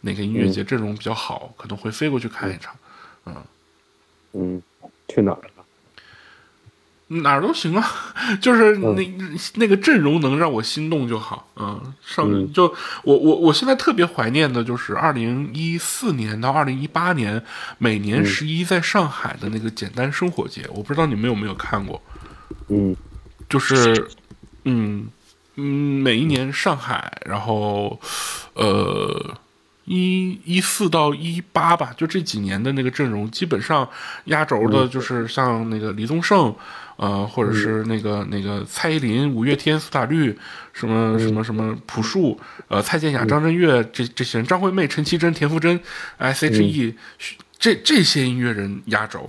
[0.00, 2.74] 哪个音乐节阵容比较好，可能会飞过去看一场，
[3.26, 3.36] 嗯。
[4.32, 4.62] 嗯，
[5.08, 5.38] 去哪儿？
[7.20, 7.86] 哪儿都行啊，
[8.40, 9.12] 就是那
[9.56, 11.46] 那个阵容能让我心动就好。
[11.56, 12.64] 嗯，上就
[13.04, 17.42] 我我我现在特别怀念的就是二零一四年到二零一八年
[17.78, 22.00] 每年十一在上海的那个简单生活节，我不知道你们有没有看过。
[22.68, 22.96] 嗯，
[23.48, 24.08] 就是
[24.64, 25.06] 嗯
[25.56, 28.00] 嗯，每一年上海，然后
[28.54, 29.36] 呃
[29.84, 33.88] 一一四到一八吧，就这几年的那个阵容，基本上
[34.24, 36.54] 压轴的就是像那个李宗盛。
[37.02, 40.38] 呃，或者是那个那个蔡依林、五月天、苏打绿，
[40.72, 42.38] 什么什么什么朴树，
[42.68, 45.80] 呃，蔡健雅、张震岳这这些人，张惠妹、陈绮贞、田馥甄
[46.18, 46.94] ，S.H.E，
[47.58, 49.28] 这这些音乐人压轴，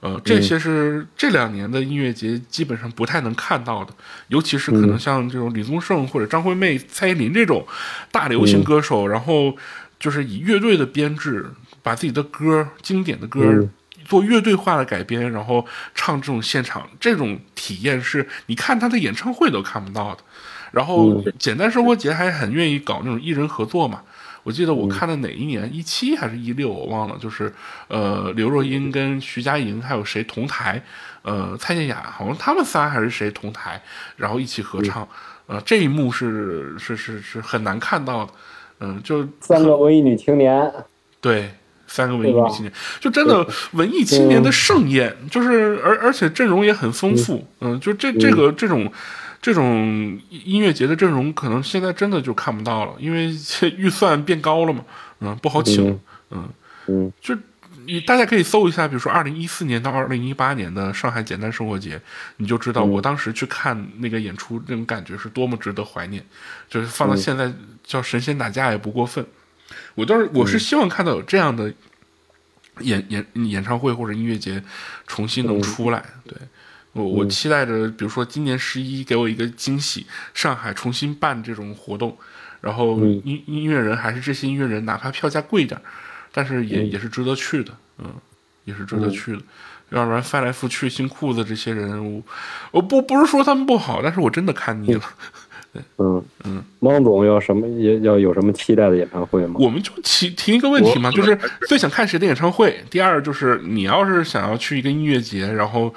[0.00, 3.94] 呃，这些是这两年的音乐节基本上不太能看到的，
[4.26, 7.64] 尤其是可能像这种李宗盛或者张惠妹、蔡依林这种
[8.10, 9.56] 大流行歌手，然后
[10.00, 11.46] 就是以乐队的编制
[11.84, 13.68] 把自己的歌、经典的歌。
[14.04, 20.22] 做乐队化的改编，然后唱这种现场，这种体验是你看他的演唱会都看不到的。
[20.70, 24.02] 然后简单生活节还很愿意搞那种艺人合作嘛。
[24.44, 27.52] 我记得我看的哪一年，一七还是一六，我忘了，就是
[27.86, 30.82] 呃，刘若英跟徐佳莹还有谁同台，
[31.22, 33.80] 呃，蔡健雅好像他们仨还是谁同台，
[34.16, 35.06] 然后一起合唱，
[35.46, 38.32] 呃，这一幕是是是是很难看到的，
[38.80, 40.72] 嗯、就三个文艺女青年，
[41.20, 41.54] 对，
[41.92, 48.90] 三个文艺女青年，就真的文艺青年的盛宴，就是而而且阵容也很丰富，嗯，就这这个这种
[49.42, 54.82] 这种音乐节的阵容，可能现在真的就看不到了，因为这预算变高了嘛，
[55.20, 56.00] 嗯，不好请，
[56.30, 56.48] 嗯，
[56.86, 57.12] 嗯。
[57.20, 57.36] 就
[57.84, 62.00] 你大家可以搜一下，比如说二零一四年到二零一八年的上海简单生活节，
[62.38, 66.24] 你就知道我当时去看那个演出，那种感觉是多么值得怀念。
[66.70, 67.52] 就是放到现在
[67.84, 69.26] 叫神仙打架也不过分。
[69.94, 71.72] 我倒是我是希望看到有这样的
[72.80, 74.62] 演演演唱会或者音乐节
[75.06, 76.04] 重新能出来。
[76.24, 76.36] 对。
[76.94, 82.14] 我我期待着，比如说今年十一给我一个惊喜，上海重新办这种活动，
[82.60, 85.80] 然后音音乐人还是这些音乐人，哪怕票价贵一点，
[86.32, 88.12] 但是也、也是值得去的，嗯，
[88.66, 89.42] 也是值得去的。
[89.88, 92.22] 要不然翻来覆去，新裤子这些人，我
[92.72, 95.02] 我不不是说他们不好，但是我真的看腻了。
[95.98, 99.54] 嗯嗯，汪总要什么也要有什么期待的演唱会吗？
[99.58, 102.78] 我们就提提一个问题嘛，就是最想看谁的演唱会。
[102.90, 105.94] 第二就是你要是想要去一个音乐节，然后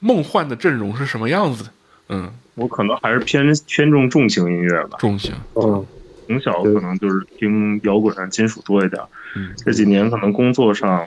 [0.00, 1.70] 梦幻的阵容是什么样子的？
[2.08, 5.32] 嗯，我可能还是偏偏重重型音乐吧，重型。
[5.54, 5.84] 嗯
[6.28, 9.02] 从小可能就是听摇滚啊、金属多一点。
[9.36, 11.06] 嗯，这几年可能工作上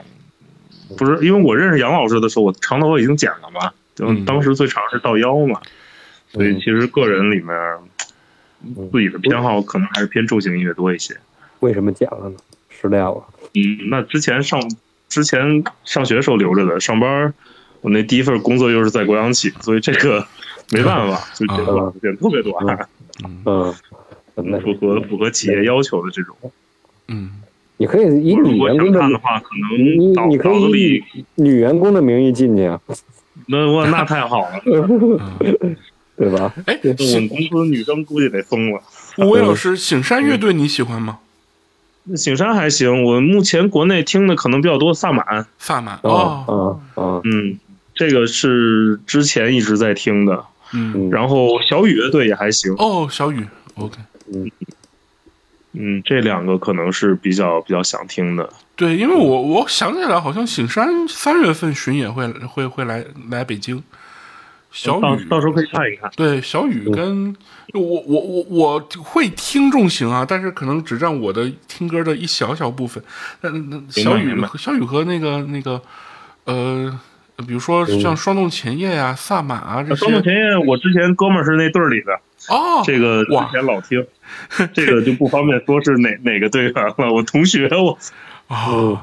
[0.96, 5.60] 不是因为我认识杨老师的时候，我长头发已经剪了嘛，就嗯当时最长是到腰嘛，
[6.28, 7.48] 所以其实个人里面
[8.92, 11.16] 自己的偏好可能还是偏重型音乐多一些。
[11.60, 12.36] 为什么剪了呢？
[12.68, 13.24] 失恋了。
[13.54, 14.60] 嗯，那之前上
[15.08, 17.32] 之前上学时候留着的，上班
[17.80, 20.26] 我那第一份工作又是在国央企，所以这个
[20.72, 22.88] 没办法，就剪短，剪特别短，
[23.46, 23.74] 嗯，
[24.34, 26.36] 那符合符合企业要求的这种。
[27.08, 27.30] 嗯，
[27.78, 32.80] 你可以以女员工的想看的话，可能你你可以以女员工的名义进去啊，
[33.46, 34.60] 那我那太好了，
[36.16, 36.52] 对吧？
[36.66, 38.82] 哎，我们公司女生估计得疯了。
[39.18, 41.18] 吴伟老师，醒山乐队你喜欢吗？
[42.14, 47.20] 醒山还行，我目前国内听的可能比较多萨满，萨满啊哦，啊啊！
[47.24, 47.58] 嗯，
[47.94, 50.44] 这个是之前一直在听的。
[50.72, 53.98] 嗯，然后小雨乐队也还行，哦，小雨，OK，
[55.72, 58.48] 嗯，这两个可能是比较比较想听的。
[58.74, 63.82] 对，因为我我想起来，好像醒山三月份巡演会会会来来北京，
[64.76, 66.10] 小雨到到时候可以看一看。
[66.14, 67.34] 对，小雨跟
[67.72, 73.02] 我我我我会听众型啊，但是可能只占我的听歌的一小小部分。
[73.40, 75.80] 那那小雨小雨和那个那个
[76.44, 77.00] 呃，
[77.46, 82.12] 比如说像双动前夜呀、萨满啊这些双动前夜，我之前哥们儿是那队里的，
[82.54, 84.06] 哦，这个之哇前老听，
[84.74, 87.12] 这个就不方便说是哪哪个队员了。
[87.12, 87.98] 我同学，我
[88.48, 89.00] 哦，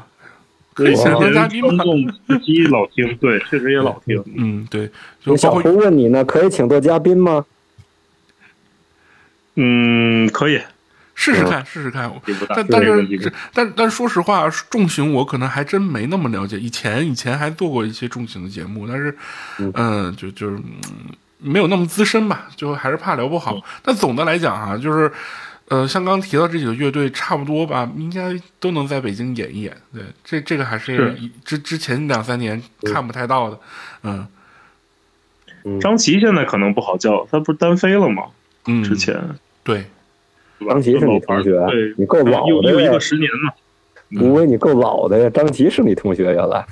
[0.74, 1.70] 可以请之当嘉宾吗？
[1.70, 4.24] 前动司机老听，对，确实也老听。
[4.36, 4.90] 嗯，对，
[5.22, 7.46] 就小括胡问你呢，可以请做嘉宾吗？
[9.56, 10.60] 嗯，可以，
[11.14, 12.12] 试试看，试试看。
[12.56, 16.58] 但但是但但说实话，重型我可能还真没那么了解。
[16.60, 19.16] 以前以前还做过一些重型的节目，但是
[19.76, 20.64] 嗯，就就是嗯
[21.38, 23.62] 没有那么资深吧，就还是怕聊不好。
[23.84, 25.12] 但总的来讲哈、就是
[25.70, 29.76] 呃，像刚提到这几个乐队，差不多吧，应该都能在北京演一演。
[29.94, 33.60] 对，这这个还是之之前两三年看不太到的。
[34.04, 34.28] 嗯
[35.80, 38.24] 张琪现在可能不好叫，他不是单飞了吗？
[38.68, 39.18] 嗯，之前
[39.64, 39.86] 对，
[40.68, 43.54] 张琪是你同学对，你够老又又一个十年嘛。
[44.22, 45.30] 吴威，你够老的呀！
[45.30, 46.66] 张琪是你同学，原来。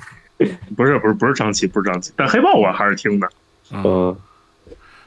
[0.76, 3.28] 不是不是不是张琪，不是张琪，但黑豹我还是听的。
[3.72, 4.16] 嗯，嗯，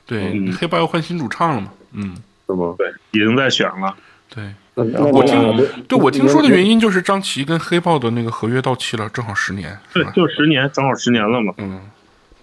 [0.06, 1.72] 对，嗯黑豹又换新主唱了嘛？
[1.94, 2.16] 嗯，
[2.48, 2.76] 是吗？
[2.78, 3.96] 对，已经在选了。
[4.34, 4.44] 对。
[4.78, 10.12] 我听对我听说的原因就是张琪跟黑豹的那个合约到期了，正好十年，是吧，？
[10.14, 11.54] 对就十年，正好十年了嘛。
[11.60, 11.80] 嗯，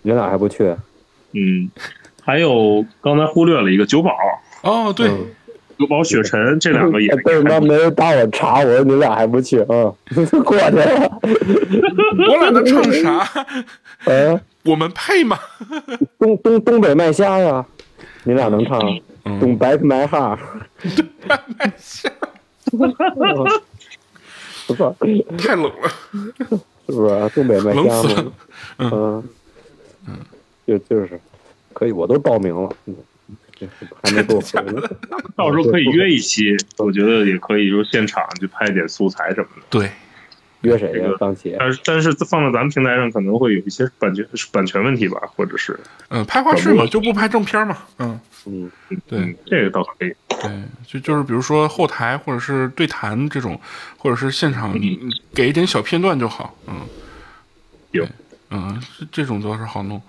[0.01, 0.75] 你俩还不去？
[1.33, 1.71] 嗯，
[2.23, 4.17] 还有刚才忽略了一个九保，
[4.63, 5.27] 哦，对，嗯
[5.79, 9.93] 九保雪晨这两个也哎 对，妈没人打我茬，我说你俩还不去啊？
[10.43, 11.21] 过去了。
[11.23, 13.29] 我俩能唱啥？
[14.07, 15.39] 嗯，我们配吗？
[16.19, 17.63] 东东东北麦虾呀，
[18.25, 18.81] 你俩能唱？
[19.25, 20.39] 嗯东北麦哈，
[24.67, 24.97] 不错，
[25.39, 25.91] 太冷了，
[26.87, 27.29] 是不是？
[27.35, 28.33] 东北麦冷虾嘛死了。。
[28.79, 29.25] 嗯
[30.07, 30.19] 嗯，
[30.67, 31.21] 就就是
[31.73, 32.69] 可以，我都报名了，
[34.03, 34.83] 还没给我回呢。
[35.37, 39.63] 到时候可以约一期，我觉得也可以，就现场去拍点素材什么的。
[39.71, 39.91] 对，
[40.63, 41.17] 约谁呀这个？
[41.19, 41.55] 张琪？
[41.59, 47.79] 但是但是放在咱们平台上可能会有一些版权版权问题吧，或者是嗯，拍花絮嘛，就不拍正片嘛。
[47.99, 48.71] 嗯，嗯，
[49.07, 50.15] 对嗯，这个倒可以。
[50.29, 53.61] 对，就就是比如说后台或者是对谈这种，
[53.97, 54.77] 或者是现场
[55.35, 56.81] 给一点小片段就好，嗯，
[57.93, 58.07] 有，
[58.51, 60.01] 嗯，这种倒是好弄。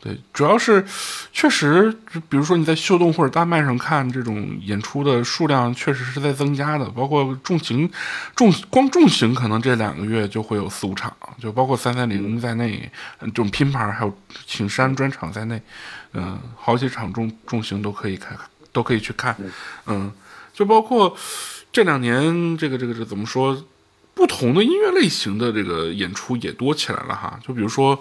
[0.00, 0.84] 对，主要是
[1.32, 1.94] 确实，
[2.28, 6.84] 比如说你在秀动或者大麦上看这种演出的数量，确实是在增加的。
[6.90, 7.88] 包括重型，
[8.34, 14.12] 重光重型可能这两个月就会有四五场，就包括三三零在内，这种拼盘还有
[14.44, 15.62] 请山专场在内，
[16.12, 18.38] 嗯，好几场重重型都可以看，
[18.72, 19.36] 都可以去看，
[19.86, 20.12] 嗯，
[20.52, 21.16] 就包括
[21.72, 23.64] 这两年这个这个这怎么说，
[24.14, 27.98] 不同的音乐类型的这个演出也多起来了哈，就比如说。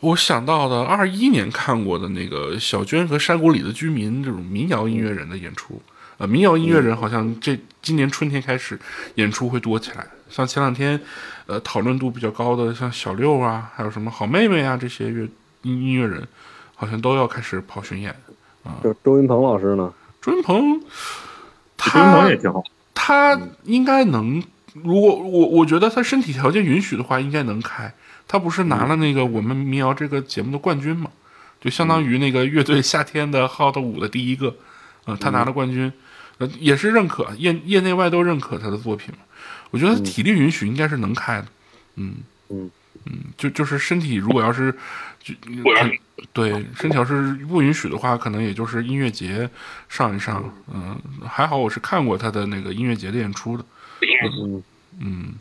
[0.00, 5.80] 我想到的二一年看过的那个小娟和山谷里的居民这种民谣音乐人的演出，
[6.18, 8.78] 呃，民谣音乐人好像这今年春天开始
[9.14, 10.06] 演出会多起来。
[10.28, 11.00] 像前两天，
[11.46, 15.26] 呃，讨论度比较高的像小六啊，还有什么好妹妹啊这些乐
[15.62, 16.22] 音音乐人，
[16.76, 18.14] 好像都要开始跑巡演
[18.62, 18.78] 啊。
[18.84, 19.92] 就周云鹏老师呢？
[20.22, 20.80] 周云鹏，
[21.76, 22.62] 周云鹏也挺好。
[22.94, 24.40] 他应该能，
[24.74, 27.92] 如果我我觉得他身体条件允许的话，应该能开。
[28.28, 31.10] 他不是拿了那个我们民谣这个节目的冠军嘛？
[31.60, 34.54] 就相当于那个乐队夏天的 Hot 五的第一个，
[35.04, 35.92] 呃，他拿了冠军，
[36.38, 39.20] 呃，也是认可，业业内外都认可他的作品嘛。
[39.70, 41.46] 我觉得体力允许应该是能开的，
[41.96, 42.16] 嗯
[42.48, 42.70] 嗯
[43.04, 44.74] 嗯，就就是身体如果要是
[45.34, 45.34] 就
[46.32, 49.48] 对身体要是不允许的话，可能也就是音乐节
[49.88, 53.64] 上一上，嗯，还好我是看过他的那个音乐节的演出的，
[54.40, 54.62] 嗯
[55.00, 55.34] 嗯。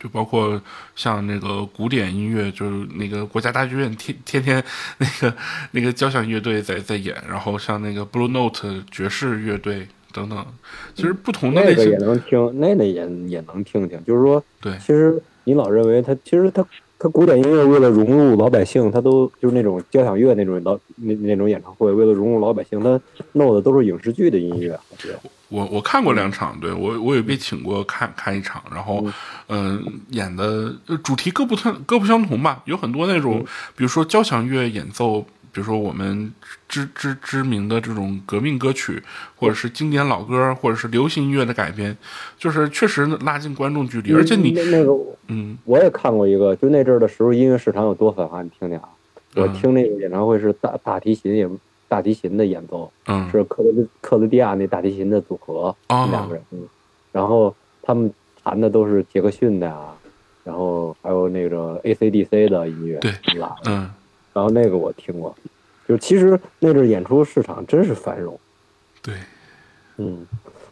[0.00, 0.62] 就包括
[0.94, 4.62] 像那个古典音乐，就是那个国家大剧院天天天
[4.98, 5.36] 那个
[5.72, 10.46] 那个交响乐队在在演，然后像那个 Blue Note 爵士乐队等等，
[10.94, 12.94] 其实不同的那个也能听，那个也
[13.26, 14.00] 也能听听。
[14.04, 16.64] 就是说，对，其实你老认为他其实他
[16.98, 23.00] 他古典音乐为了融入老百姓，他都就是那种交响乐那种老那那种演唱会，为了融入老百姓，他
[23.32, 24.78] 弄的都是影视剧的音乐。
[25.48, 29.02] 我我看过两场，对我我也被请过看看一场，然后，
[29.48, 33.42] 嗯，演的主题各不相各不相同吧，有很多那种，
[33.76, 35.24] 比如说交响乐演奏，
[35.58, 36.32] 比如说我们
[36.68, 39.02] 知知知名的这种革命歌曲，
[39.34, 41.96] 或者是经典老歌，或者是流行音乐的改编，
[42.38, 48.88] 就是确实拉近观众距离，而且你那个，嗯，我也看过一个，就那阵儿的时候，音乐市场有多繁华，你听听啊，
[49.34, 51.50] 我听那个演唱会是大大提琴也。
[51.90, 56.44] 大提琴的演奏，嗯，是克罗克罗地亚那大提琴的组合，两个人，
[57.10, 58.12] 然后他们
[58.44, 59.96] 弹的都是杰克逊的啊，
[60.44, 63.10] 然后还有那个 AC/DC 的音乐，对，
[63.64, 63.90] 嗯，
[64.38, 65.36] 然后那个我听过，
[65.88, 68.38] 就其实那阵演出市场真是繁荣，
[69.02, 69.14] 对，
[69.96, 70.24] 嗯，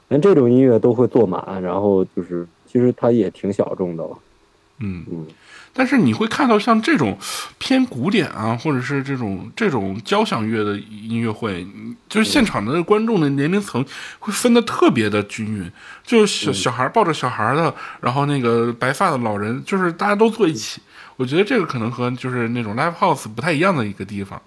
[0.06, 4.18] 连这种音乐都会坐满，然后就是其实它也挺小众的了，
[4.78, 5.26] 嗯嗯。
[5.72, 7.18] 但是你会看到像这种
[7.58, 11.66] 偏古典啊，或者是这种这种交响乐的音乐会，
[12.08, 13.84] 就是现场的观众的年龄层
[14.20, 15.68] 会分的特别的均匀，
[16.04, 20.80] 就是小小孩抱着小孩的，然后那个白发的老人，就是大家都坐一起。
[21.16, 24.40] 我觉得这个可能和就是那种 live house 不太一样的一个地方。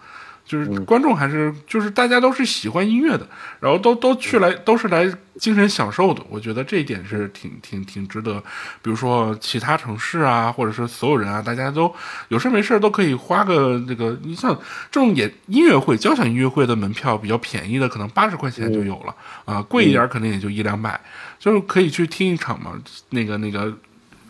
[0.46, 3.28] 就是观众还是就是大家都是喜欢音乐的，
[3.60, 6.24] 然后都都去来都是来精神享受的。
[6.28, 8.40] 我觉得这一点是挺挺挺值得。
[8.82, 11.94] 比如说其他城市啊，或者是所有人啊，大家都
[12.30, 14.18] 有事没事都可以花个这个。
[14.24, 14.52] 你像
[14.90, 21.00] 这种演音乐会、交响音乐会的门票比较便宜的，可能八十块钱就有了啊，贵一点可能也就一两百，
[21.38, 22.74] 就是可以去听一场嘛。
[23.12, 23.72] 那个那个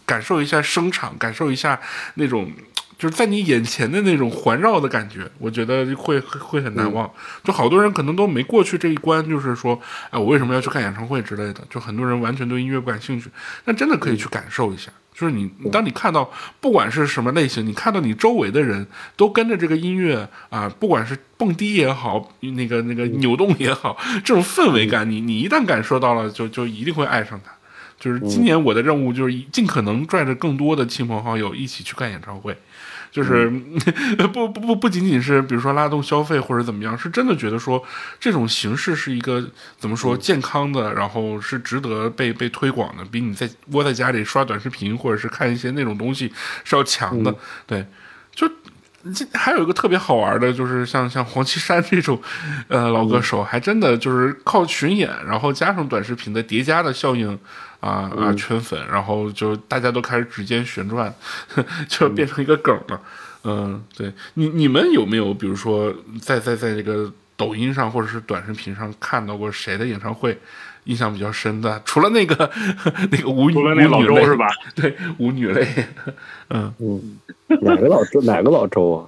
[0.10, 1.80] 感受一下声场，感受一下
[2.16, 2.52] 那种。
[3.00, 7.10] 就是在你眼前的那种环绕的感觉，我觉得会会很难忘。
[7.46, 11.62] 就好多人可能都没过去这一关，就是说，哎，我为什么要去看演唱会之类的？
[11.70, 13.30] 就很多人完全对音乐不感兴趣，
[13.64, 14.92] 但真的可以去感受一下。
[15.14, 23.96] 就是你，当你看到不管是什么类型，你看到你周围的人都跟着这个音乐啊，不管是蹦迪也好，那个那个扭动也好，
[24.26, 27.54] 这种氛围感，你你一旦感受到了，就就一定会爱上它。
[28.00, 32.58] 就是今年我的任务就是尽可能拽着更多的亲朋好友一起去看演唱会。
[33.12, 33.50] 就是
[34.32, 37.84] 不不不不仅仅是比如说拉动消费或者怎么样，是真的觉得说
[38.20, 39.44] 这种形式是一个
[39.80, 46.32] 怎么说健康的，然后是值得被被推广的，比你在窝在家里刷短视频或者是看一些那种东西
[46.64, 47.34] 是要强的。
[47.66, 47.84] 对，
[48.32, 48.48] 就
[49.16, 52.22] 这还有一个特别好玩的，就是像像黄绮珊这种
[52.68, 57.40] 呃老歌手，还真的就是靠巡演，然后加上短视频的叠加的效应。
[57.80, 58.34] 啊啊！
[58.34, 61.14] 圈粉，然后就大家都开始指尖旋转，
[61.88, 63.02] 就变成一个梗了。
[63.46, 70.38] 嗯，对你你们有没有比如说在在在这个抖音上或者是短视频上看到过谁的演唱会
[70.84, 71.82] 印象比较深的？
[71.86, 72.52] 除了那个
[73.12, 74.48] 那个舞女老周是吧？
[74.76, 75.66] 对，舞女类。
[76.50, 77.18] 嗯嗯，
[77.62, 78.22] 哪个老周？
[78.24, 79.08] 哪个老周啊？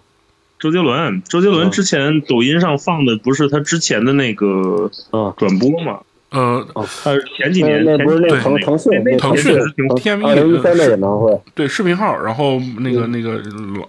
[0.60, 6.02] 周杰伦，周杰伦之前抖音上放的不是他之前的那个啊转播吗？
[6.32, 13.38] 呃，他是前几年那那不是那腾腾讯腾讯那挺 TME 二零一三的演唱会，对视频号，然后那个那个
[13.78, 13.88] 老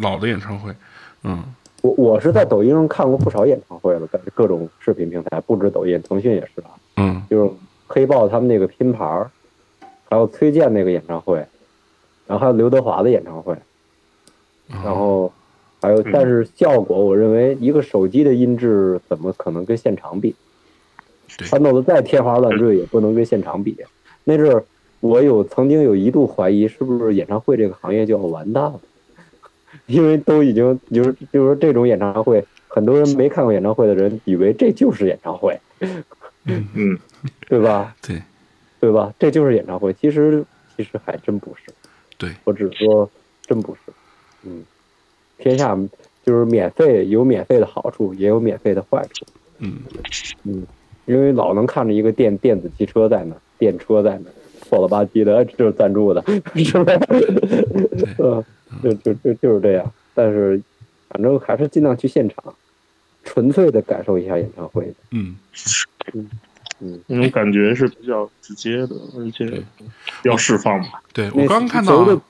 [0.00, 0.72] 老的演唱会，
[1.22, 1.42] 嗯
[1.82, 6.70] 我我是在抖音上看过不少演唱会了，在各种视频平台，不止抖音，腾讯也是啊。
[6.96, 7.50] 嗯就是
[7.86, 9.30] 黑豹他们那个拼盘儿，
[10.10, 11.36] 还有崔健那个演唱会，
[12.26, 13.56] 然后还有刘德华的演唱会，
[14.66, 15.32] 然后
[15.80, 20.30] 还有，但是效果，我认为一个手机的音质怎么可能跟现场比？
[20.30, 20.36] 对
[21.50, 23.76] 他弄得再天花乱坠，也不能跟现场比。
[24.24, 24.64] 那阵儿
[25.00, 28.80] 我有曾经有一度怀疑，是不是演唱会这个行业就要完蛋了？
[29.86, 35.58] 因为都已经就是就是说这种演唱会，很多人没看过演唱会的人以为这就是演唱会，
[36.44, 36.98] 嗯，
[37.48, 37.94] 对吧？
[38.02, 38.20] 对
[38.80, 39.12] 对吧？
[39.18, 40.44] 这就是演唱会，其实
[40.76, 41.72] 其实还真不是。
[42.16, 43.08] 对，我只说
[43.46, 43.80] 真不是。
[44.42, 44.64] 嗯，
[45.38, 45.76] 天下
[46.24, 49.24] 就是免费有免费的好处，也有免费的坏处。
[49.58, 49.78] 嗯
[50.44, 50.66] 嗯，
[51.08, 54.32] 因为老能看着一个电电子汽车在那儿，电车在那儿，
[54.62, 56.22] 错了吧唧的，就是赞助的，
[56.62, 56.92] 是吧？
[58.18, 58.44] 嗯，
[58.82, 59.92] 就就就就是这样。
[60.14, 60.60] 但是，
[61.08, 62.54] 反正还是尽量去现场，
[63.24, 64.92] 纯粹的感受一下演唱会。
[65.10, 65.34] 嗯，
[66.12, 66.28] 嗯，
[66.80, 69.58] 嗯那种感觉是比较直接的，而且对
[70.22, 71.02] 比较释放吧。
[71.14, 72.20] 对我刚刚看到谁的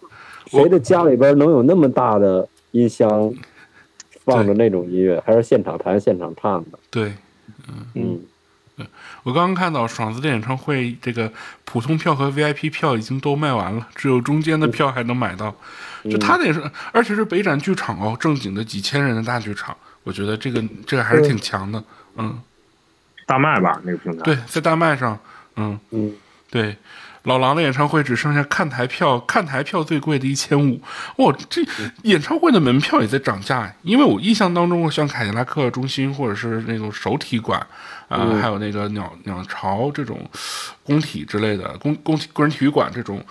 [0.47, 3.35] 谁的家里边能有那么大的音箱
[4.25, 6.79] 放着那种音乐，还是现场弹现场唱的？
[6.91, 7.13] 对。
[7.95, 8.21] 嗯，
[9.23, 11.33] 我刚刚看到爽子的演唱会，这个
[11.65, 15.55] 普通票和 VIP 票已经都卖完了，只有中间的票还能买到。
[16.05, 16.63] 就他那是，
[16.93, 21.83] 而且是北展剧场哦，正经的几千人的大剧场，我觉得这个这个还是挺强的。
[22.17, 22.41] 嗯，
[23.27, 24.23] 大麦吧，那个平台。
[24.23, 25.19] 对，在大麦上，
[25.57, 26.15] 嗯嗯，
[26.51, 26.77] 对。
[27.25, 30.81] 老狼的演唱会只剩下看台票，看台票最贵的一千五。
[31.17, 31.63] 哇，这
[32.03, 33.75] 演唱会的门票也在涨价。
[33.83, 37.61] 因为我印象当中，像凯迪拉克中心或者是那种首体馆
[38.09, 40.19] 啊、还有那个鸟鸟巢这种
[40.83, 43.23] 工体之类的工工体工人体育馆这种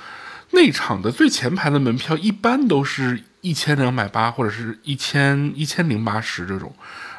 [0.52, 6.72] 内场的最前排的门票，一般都是一千两百八或者是一千一千零八十这种。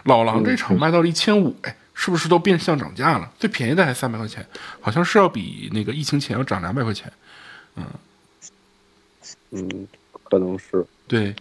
[0.05, 1.75] 老狼这场卖到了一千五，哎。
[2.01, 3.29] 是不是都变相涨价了？
[3.41, 4.47] 最便宜的还三百块钱，
[4.81, 7.13] 好像是要比那个疫情前要涨两百块钱。
[7.75, 7.85] 嗯，
[9.51, 9.89] 嗯
[10.23, 10.87] 可能是。
[11.09, 11.35] 对，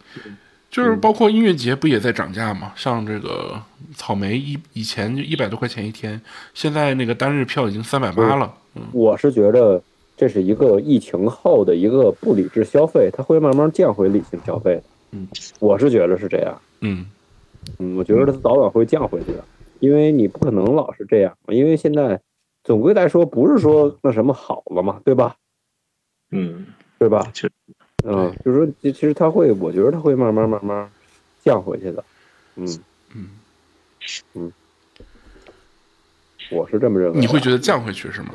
[0.72, 2.74] 就是包括音乐节不也在涨价吗？
[2.76, 3.62] 像这个
[3.96, 6.20] 草莓一以前就一百多块钱一天，
[6.56, 8.52] 现在那个单日票已经三百八了。
[8.74, 9.80] 嗯，我是觉得
[10.18, 14.84] 这是一个疫情后的一个不理智消费，它会慢慢降回理性消费的。
[15.12, 15.28] 嗯，
[15.60, 16.60] 我是觉得是这样。
[16.82, 17.06] 嗯
[17.78, 19.46] 嗯，我觉得它早晚会降回去的，
[19.80, 22.20] 因为你不可能老是这样，因为现在
[22.64, 25.36] 总归来说不是说那什么好了嘛，对吧？
[26.32, 26.66] 嗯，
[27.00, 27.30] 对吧？
[27.34, 27.50] 确
[28.04, 30.90] 嗯，就是说，其其实它会，我觉得它会慢慢慢慢
[31.44, 32.04] 降回去的。
[32.56, 32.68] 嗯
[33.16, 33.30] 嗯，
[34.34, 34.52] 嗯，
[36.52, 37.20] 我是这么认为。
[37.20, 38.32] 你会觉得降回去是吗？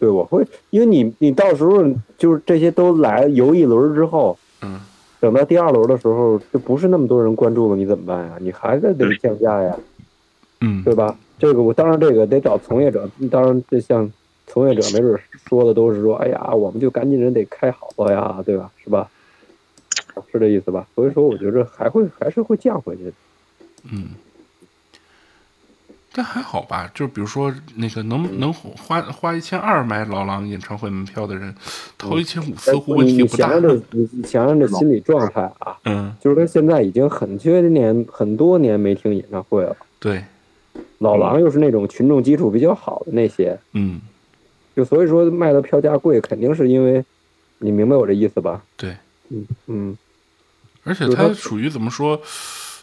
[0.00, 1.84] 对，我会，因为你你到时候
[2.16, 4.80] 就是这些都来游一轮之后，嗯，
[5.20, 8.38] 等到第二轮的时候，就不是那么多人关注了，你怎么办呀？
[8.40, 9.97] 你还得得降价呀，嗯
[10.84, 11.16] 对吧？
[11.38, 14.10] 这个我当然这个得找从业者，当然这像
[14.46, 18.70] 从业者没准说的都是说，哎呀，我们就赶紧人得开好了呀，对吧？
[18.82, 19.08] 是吧？
[20.32, 20.86] 是这意思吧？
[20.94, 23.12] 所以说，我觉着还会还是会降回去的。
[23.92, 24.08] 嗯。
[26.12, 31.54] 但还好吧，就比如说那个能能花花一千二买老狼演唱会门票的人，
[31.96, 33.60] 投一千五似乎问你题不大你想。
[33.60, 39.76] 想这，你你想想这心理状态啊， 嗯，就是他现在已经很些年很多年没听演唱会了。
[40.00, 40.24] 对，
[40.98, 44.00] 老狼又是那种群众基础比较好的那些，嗯，
[44.74, 47.04] 就所以说卖的票价贵，肯定是因为，
[47.58, 48.62] 你明白我这意思吧？
[48.76, 48.96] 对。
[49.30, 49.98] 嗯嗯。
[50.84, 52.18] 而且它它属于怎么说，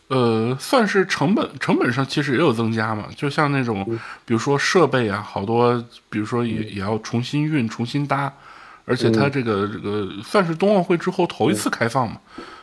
[0.09, 3.07] 呃，算是成本成本上其实也有增加嘛。
[3.15, 3.83] 就像那种，
[4.25, 8.31] 比如说设备啊，好多，比如说也也要重新运、重新搭，
[8.85, 12.17] 而且它这个这个算是冬奥会之后头一次开放嘛，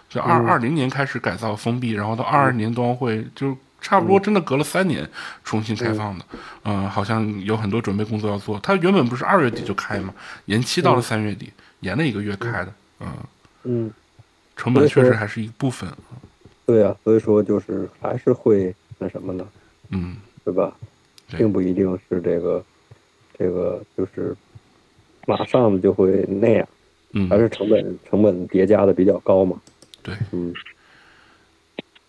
[0.09, 5.07] 就二二零年开始改造封闭，然后到二二年冬奥会就差不多真的隔了三年
[5.45, 6.25] 重新开放的。
[6.65, 8.59] 嗯，好像有很多准备工作要做。
[8.61, 10.15] 它原本不是二月底就开嘛，
[10.47, 12.73] 延期到了三月底，延了一个月开的。
[13.01, 13.09] 嗯，
[13.65, 13.91] 嗯，
[14.57, 15.87] 成本确实还是一部分。
[16.65, 19.47] 对啊，所以说就是还是会那什么呢，
[19.91, 20.73] 嗯，对吧？
[21.37, 22.65] 并不一定是这个
[23.39, 24.37] 这个就是
[25.27, 26.69] 马上就会那样，
[27.13, 29.61] 嗯，还是成本成本叠加的比较高嘛。
[30.03, 30.55] 对，嗯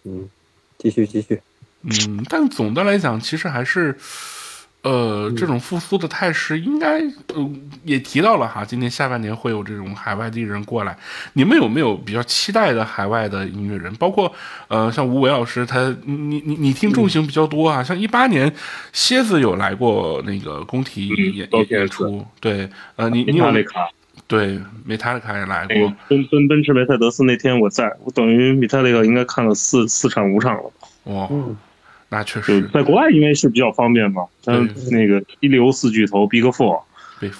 [0.03, 0.29] 嗯，
[0.77, 1.41] 继续继续，
[1.83, 3.95] 嗯，但总的来讲，其实还是，
[4.83, 7.01] 呃，这种复苏的态势应该，
[7.33, 7.51] 呃，
[7.83, 10.97] 也提到了哈，今年下半年会有这种海外的艺人过来。
[11.33, 13.93] 你们有没有比较期待的海外的音乐人？
[13.95, 14.33] 包括
[14.69, 18.53] 呃，像吴伟老师，他你你你听重型比较多啊，像一八年
[18.91, 23.45] 蝎子有来过那个工体演演演出，对，呃，你你有
[24.25, 25.93] 对，米塔利卡也来过。
[26.07, 30.71] 奔奔奔驰梅赛德斯那天我在，我等于米塔利卡应该看了四四场五场了。
[31.03, 31.29] 哇，
[32.13, 34.23] 那确实，在国外因为是比较方便嘛。
[34.43, 36.83] 像那个一流四巨头 Big Four，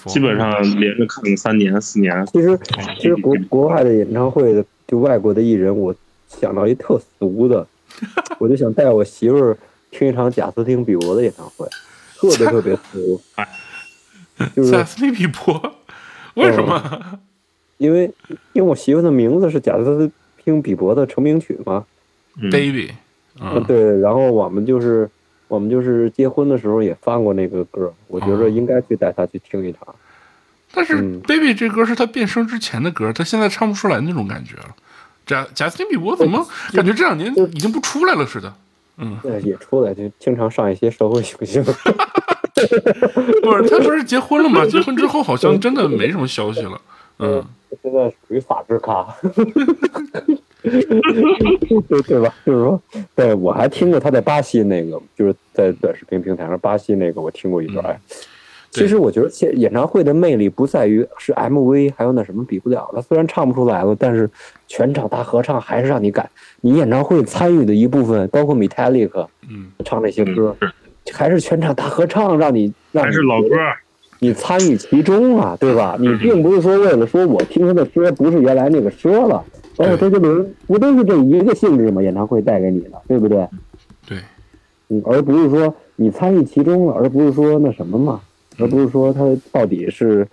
[0.08, 0.50] 基本上
[0.80, 2.26] 连着看了三年四年。
[2.26, 2.58] 其实
[2.96, 5.94] 其实国国外的演唱会的，就外国的艺人，我
[6.26, 7.64] 想到一特俗的，
[8.40, 9.56] 我就想带我媳妇儿
[9.92, 11.68] 听一场贾斯汀比伯的演唱会，
[12.18, 13.20] 特别特别俗。
[14.72, 15.72] 贾斯汀比伯。
[16.34, 17.20] 为什么？
[17.78, 18.10] 因为
[18.54, 20.10] 因为我媳妇的名字是贾斯
[20.42, 21.84] 汀比伯的成名曲嘛
[22.50, 22.90] ，Baby。
[23.40, 23.98] 嗯，对。
[24.00, 25.08] 然后我们就是
[25.48, 29.80] 我们就是结婚的时候也放过那个歌，我觉得应该去带他去听一场。
[30.72, 34.74] 但是 Baby 这歌是他变声之前的歌，他现在唱不出来那种感觉了。
[35.24, 38.52] 贾贾斯汀比伯怎么感觉这两年已经不出来了似的？
[38.98, 41.64] 嗯，对，也出来就经常上一些社会明星。
[43.42, 44.64] 不是他不是结婚了吗？
[44.66, 46.80] 结婚之后好像真的没什么消息了。
[47.18, 47.44] 嗯，
[47.82, 49.06] 现在属于法制咖，
[51.88, 52.34] 对对吧？
[52.46, 52.80] 就是说，
[53.14, 58.00] 对我还听过他在巴西那个，就是在短视频平台上巴西那个，我听过一段。
[58.70, 63.00] 其实我觉得现演唱会的魅力不在于是 MV，还有那什么比不了的。
[63.00, 64.28] 虽然唱不出来了，但是
[64.66, 66.28] 全场大合唱还是让你感。
[66.60, 70.56] 你演唱会参与的一部分，包括 Metallica，嗯，唱那些歌。
[71.12, 73.50] 还是全场大合唱，让你让还是老歌，
[74.18, 75.96] 你参与其中啊，对吧？
[76.00, 79.44] 你并不是说为了说我听他的歌不是原来那个歌了，
[79.76, 82.00] 包括周杰伦，不都是这一个性质吗？
[82.02, 83.48] 演唱会带给你的，对不对？
[84.06, 84.18] 对，
[84.88, 88.20] 嗯，而不是说你参与其中了，而不是说那什么嘛，
[88.58, 89.20] 而不是说他
[89.50, 90.26] 到底是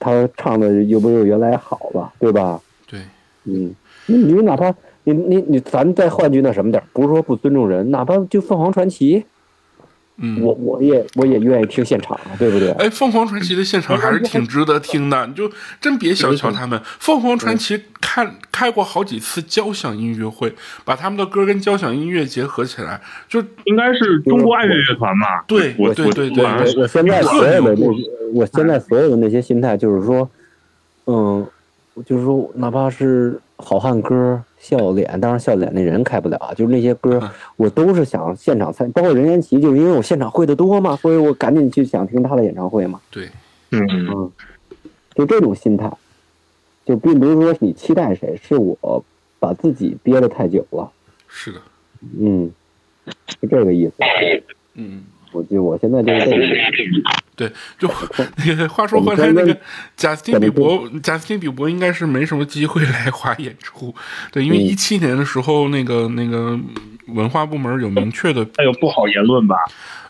[0.00, 2.60] 他唱的又不又原来好了，对吧？
[2.88, 3.00] 对，
[3.44, 3.74] 嗯，
[4.06, 4.74] 你你哪怕
[5.04, 9.24] 你你你，咱再换句那什么点不是说不尊重人，哪怕就凤凰传奇。
[10.18, 12.70] 嗯，我我也我也愿意听现场，对不对？
[12.72, 16.80] 哎，凤凰传奇的现场还是挺值得听的，你就真别小瞧他们。
[16.98, 20.54] 凤凰传奇开开过好几次交响音乐会，
[20.86, 22.98] 把他们的歌跟交响音乐结合起来，
[23.28, 25.42] 就应该是中国爱乐乐团嘛。
[25.46, 26.44] 对，我对对对，
[26.78, 27.86] 我现在所有的那，
[28.32, 30.30] 我现在所有的那些心态就是说，
[31.04, 31.46] 嗯，
[32.04, 34.42] 就是说，哪怕是好汉歌。
[34.58, 37.22] 笑脸，当然笑脸那人开不了啊，就是那些歌，
[37.56, 43.00] 我都是想现场参，包括任贤齐，就是因为我现场会的多嘛，所以我赶紧去想听他的演唱会嘛。
[43.08, 43.28] 对，
[43.70, 44.32] 嗯嗯，
[45.14, 45.88] 就这种心态，
[46.84, 49.04] 就并不是说你期待谁，是我
[49.38, 50.90] 把自己憋得太久了。
[51.28, 51.60] 是的，
[52.18, 52.50] 嗯，
[53.28, 53.94] 是这个意思。
[54.74, 55.04] 嗯。
[55.36, 57.02] 我就我现在就是这个，
[57.36, 57.90] 对，就
[58.46, 59.54] 那 个话说回来，那个
[59.94, 63.94] 贾斯汀比伯，贾斯汀比伯应该是没什么机会 来华演出，
[64.32, 66.58] 对，因为一七年的时候，那个那个
[67.08, 69.56] 文化部门有明确的， 还有不好言论吧？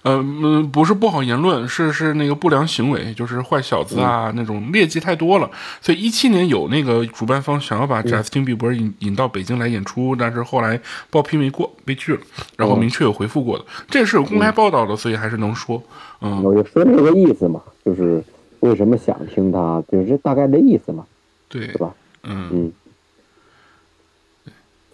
[0.02, 5.50] 呃嗯，不是不好言论，是是那个不良行为，就是坏小子啊那种劣迹太多了。
[5.80, 10.80] 所以一七年有那个主办方想要把贾斯汀比伯引引到北京来演出，但是后来
[11.10, 12.20] 报批没过，被拒了。
[12.56, 15.82] 然后明确有回复过的，这是有公开报道的，所以还是能说。
[16.20, 18.22] 嗯，我就说这个意思嘛，就是
[18.60, 21.04] 为什么想听他，就是大概的意思嘛，
[21.48, 21.92] 对，是吧？
[22.22, 22.72] 嗯嗯。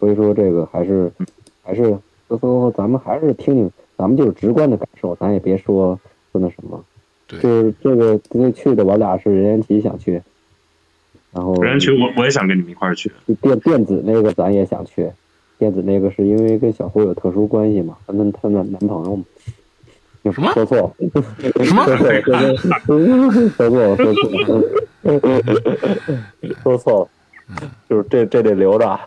[0.01, 1.13] 所以说这个还是
[1.63, 1.83] 还是，
[2.29, 3.71] 所以说咱们还是听听。
[3.97, 5.99] 咱们就是直观的感受，咱也别说
[6.33, 6.85] 说那什么，
[7.29, 10.21] 对就是这个这去的，我俩是任贤齐想去，
[11.33, 13.13] 然后任贤齐我我也想跟你们一块儿去。
[13.41, 15.09] 电电子那个咱也想去，
[15.59, 19.25] 电子那个是因为跟小胡有特殊关系嘛，她那她那男朋友嘛。
[20.23, 20.53] 有什么？
[20.53, 20.95] 说错？
[21.63, 21.85] 什么？
[21.85, 22.13] 说错？
[23.57, 23.97] 说错？
[23.97, 24.63] 说错？
[26.63, 27.09] 说错了？
[27.91, 28.99] 就是这这得留着，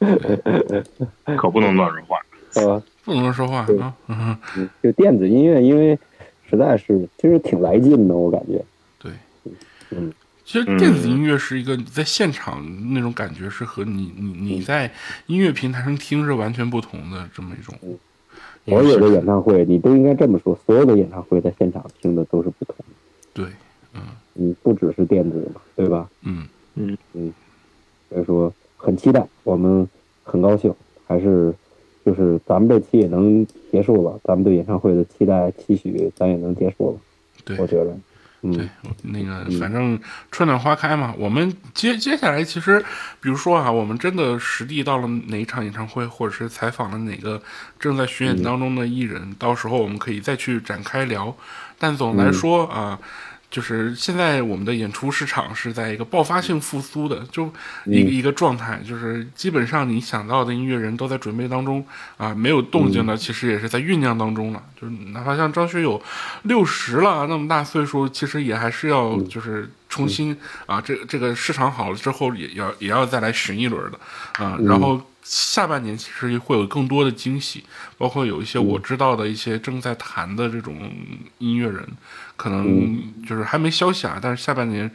[1.36, 2.18] 可不能乱说话，
[2.72, 2.82] 啊？
[3.04, 3.94] 不能说话啊！
[4.08, 5.98] 嗯，就电子音乐，因为
[6.48, 8.64] 实在是其实挺来劲的，我感觉。
[8.98, 9.12] 对，
[9.90, 10.12] 嗯，
[10.44, 14.90] 其实电子音乐是一个在现场那种感觉，是和你你你在
[15.26, 17.74] 音乐平台上听是完全不同的这么一种。
[18.66, 22.84] 所有的演唱会，你都应该这么说，所有的演唱会在现场听的都是不同的。
[23.32, 23.46] 对，
[23.94, 24.02] 嗯，
[24.34, 26.08] 你，不只是电子嘛，对吧？
[26.22, 27.32] 嗯嗯嗯，
[28.10, 29.88] 所以说很期待，我们
[30.24, 30.74] 很高兴，
[31.06, 31.54] 还是。
[32.02, 36.98] 就是咱们这期也能结束了，咱们对演唱会的期待期许咱也能结束了。
[37.44, 37.94] 对，我觉得，
[38.40, 38.66] 对，
[39.02, 40.00] 那个反正
[40.30, 42.82] 春暖花开嘛，我们接接下来其实，
[43.20, 47.40] 比如说啊，我们真的实地到了哪一场演唱会，或者是采访了哪个
[47.78, 51.36] 正在巡演当中的艺人，到时候我们可以再去展开聊。
[51.78, 52.98] 但总的来说啊。
[53.50, 57.52] 就是现在，我们的演出市场是在一个爆发性复苏的，就
[57.84, 61.84] 一个一个状态，就是基本上你想到的音乐人都在准备当中
[62.16, 64.62] 啊，没有动静的其实也是在酝酿当中了。
[64.80, 66.00] 就是哪怕像张学友
[66.42, 70.36] 六十了那么大岁数，其实也还是要就是重新
[70.66, 73.98] 啊，这这个市场好了之后也要也要再来寻一轮的
[74.44, 75.02] 啊，然后。
[75.22, 77.64] 下半年其实会有更多的惊喜，
[77.98, 80.90] 包括有一些我知道的一些正在谈的这种
[81.38, 81.86] 音乐人，
[82.36, 84.90] 可能就是还没消息啊，但是下半年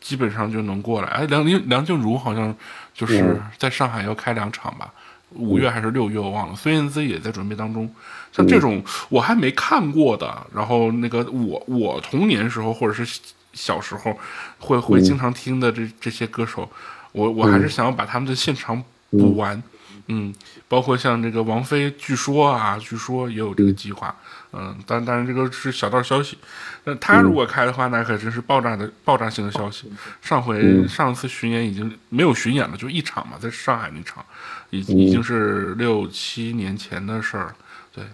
[0.00, 1.08] 基本上就能过来。
[1.08, 2.54] 哎，梁梁梁静茹好像
[2.92, 4.92] 就是在上海要开两场吧，
[5.30, 6.54] 五月还是六月我忘了。
[6.54, 7.92] 孙燕姿也在准备当中。
[8.32, 13.20] 像这种我还没看过的，然后那个我我童年时候或者是
[13.54, 14.18] 小时候
[14.58, 16.70] 会会经常听的这这些歌手，
[17.12, 18.84] 我我还是想要把他们的现场。
[19.18, 19.62] 补完，
[20.08, 20.34] 嗯，
[20.68, 24.14] 包括像这个王菲，据说啊，据说也有这个计划，
[24.52, 26.36] 嗯，但但是这个是小道消息，
[26.84, 29.90] 那他如果开的话，那可真是爆炸的爆炸性的消息。
[30.20, 34.24] 上回上次巡演已经没有巡演了，就一场嘛，在上海那场，
[34.70, 37.54] 已已经是六七年前的事儿了。
[37.94, 38.04] 对，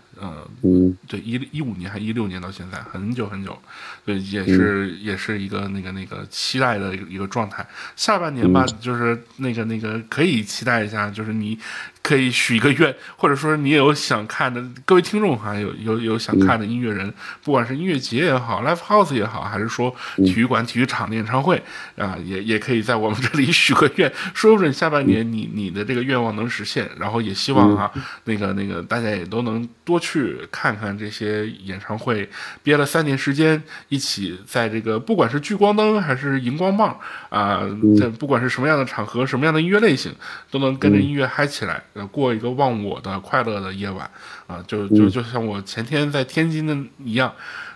[0.63, 3.59] 嗯，对，一一五年还一六年到现在，很久很久，
[4.05, 7.67] 对，也是也是一个那个那个期待的一个一个状态。
[7.97, 11.59] 下半年吧，就是那个那个可以期待一下，就是你。
[12.03, 17.13] 可以许一个愿，或者说你有想看的各位听众哈，有有有想看的音乐人，
[17.45, 21.63] 不管是音乐节也好，live house 也好，还是说体育馆、体育场的演唱会
[21.97, 26.91] 啊，也也可以在我们这里许个愿，说不准下半年你你的这个愿望能实现。
[26.99, 27.91] 然后也希望啊，
[28.25, 32.29] 那个那个大家也都能多去看看这些演唱会，
[32.63, 36.99] 憋了三年时间，一起在这个不管是聚光灯还是荧光棒
[37.29, 37.63] 啊，
[37.99, 40.13] 在不管是什么样的场合、什么样的音乐类型，
[40.51, 41.83] 都能跟着音乐嗨起来。
[42.13, 44.09] 过一个忘我的快乐的夜晚
[44.47, 47.33] 啊，就就就像我前天在天津的一样，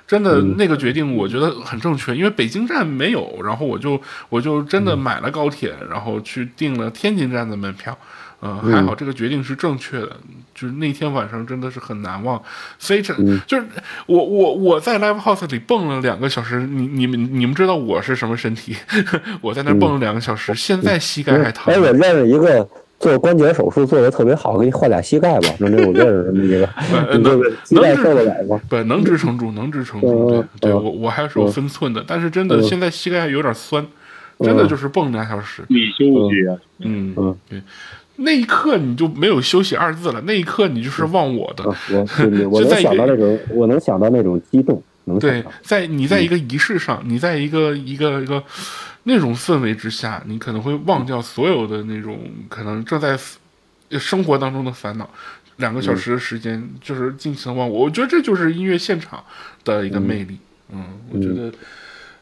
[0.06, 7.96] 真的那个决定我觉得很正确，因为北京站没有，然后我就我就真的买了高铁，然后去订了天津站的门票，
[8.40, 10.16] 嗯，还好这个决定是正确的，
[10.54, 12.40] 就是那天晚上真的是很难忘，
[12.78, 13.66] 非常就是
[14.06, 18.76] 我我我在 live house 里蹦了两个小时，你你们你们知道我是什么身体？
[19.40, 21.74] 我在那蹦了两个小时，现在膝盖还疼。
[21.74, 22.68] 哎，我认识一个。
[23.04, 26.66] 做关节手术做的特别好，给你换俩膝盖吧，能这种认识那个，
[27.18, 28.58] 能膝盖受得了吗？
[28.66, 30.30] 不，能支撑住，能支撑住。
[30.30, 33.86] 对，对我我还是有分寸的，但是真的现在膝盖有点酸，
[34.40, 35.62] 真的就是蹦俩小时。
[35.68, 36.56] 你休息啊？
[36.78, 37.60] 嗯嗯，对，
[38.16, 41.64] 那一刻你就没有休息二字了，那一刻你就是忘我的。
[41.90, 48.42] 我我能想到那种，我能想到那种激动，能对，在你在一个仪式上，你在一个一个一个。
[49.04, 53.18] 那种氛围之下，你可能会忘掉所有的那种可能正在
[53.98, 55.08] 生活当中的烦恼。
[55.56, 59.22] 两个小时的时间就是尽情忘我，我觉得这就是音乐现场
[59.62, 60.38] 的一个魅力。
[60.72, 61.52] 嗯，我觉得，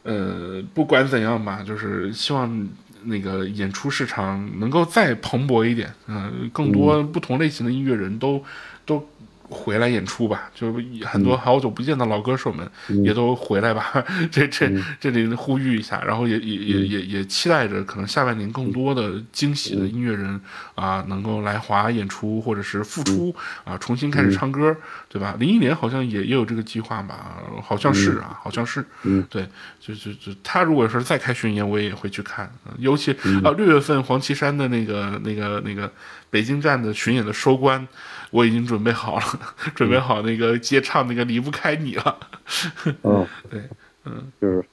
[0.03, 2.69] 呃，不管怎样吧，就是希望
[3.05, 5.93] 那个演出市场能够再蓬勃一点。
[6.07, 8.45] 嗯，更多不同类型的音乐人都
[8.85, 9.09] 都。
[9.53, 10.73] 回来演出吧，就
[11.05, 12.69] 很多好久不见的老歌手们
[13.05, 13.93] 也都回来吧。
[14.33, 20.41] 这这这里呼吁一下，然后也也也也也期待着可能下半年更多的惊喜的音乐人
[20.75, 23.35] 啊，能够来华演出或者是复出
[23.65, 24.75] 啊，重新开始唱歌，
[25.09, 25.37] 对吧？
[25.39, 27.37] 林忆莲好像也也有这个计划吧？
[27.63, 28.85] 好像是啊，好像是。
[29.03, 29.47] 嗯，对，
[29.79, 32.51] 就就就他如果说再开巡演，我也会去看。
[32.79, 33.13] 尤其
[33.45, 35.91] 啊，六月份黄绮珊的那个那个那个
[36.31, 37.87] 北京站的巡演的收官。
[38.33, 39.25] 我已经准备好了，
[39.77, 42.17] 准备好那个接唱那个离不开你了。
[43.05, 43.61] 嗯， 对，
[44.05, 44.65] 嗯，就是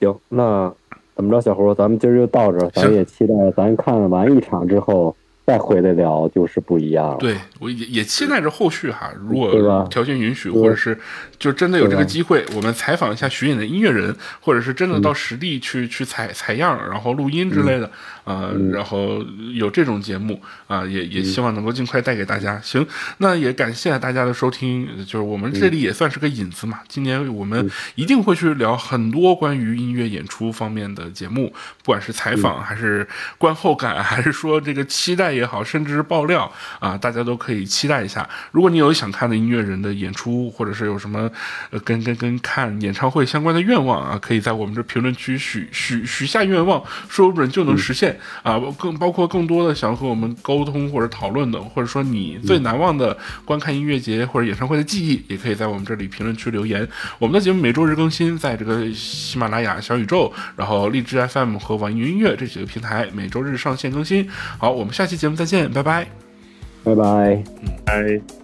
[0.00, 0.72] 行，那
[1.14, 5.14] 怎么着，小胡，咱们今儿就到这儿，咱也期待咱看完一场之后。
[5.44, 7.16] 再回来聊就是不一样了。
[7.18, 10.98] 对，我也也期待着后续哈，如果条件允许，或者是
[11.38, 17.90] 就真的有这个机会，我们采访一下巡演的音乐人，或者是真的到实地去去采采样，然后录音之类的，
[18.24, 19.22] 啊，然后
[19.52, 22.58] 有这种节目啊，也也希望能够尽快带给大家。
[22.60, 22.86] 行，
[23.18, 26.80] 那也感谢大家的收听，就是我们这里也算是个引子嘛。
[26.88, 35.41] 今年我们一定会去聊很多关于音乐演出方面的节目，不管是采访还是观后感，还是说这个期待也。
[35.42, 38.28] 也好，甚至是爆料啊，大家都可以期待一下。
[38.52, 41.28] 如果你有想看的音乐人的演出，或者是有什么
[41.70, 48.60] 呃跟跟跟看演唱会相关的愿望啊，可以在我们这评论区许许许下愿望，说不准就能实现啊。
[48.78, 56.88] 更包括更多的想和我们沟通或者讨论的，或者说你最难忘的观看音乐节或者演唱会的记忆，也可以在我们这里评论区留言。
[57.18, 64.28] 我们的节目每周日更新，在这个喜马拉雅、小宇宙，然后荔枝 FM 和网易云音乐这几个平台每周日上线更新。
[64.58, 66.04] 好，我们下期节目再见，拜拜，
[66.82, 67.44] 拜拜，
[67.84, 68.41] 哎。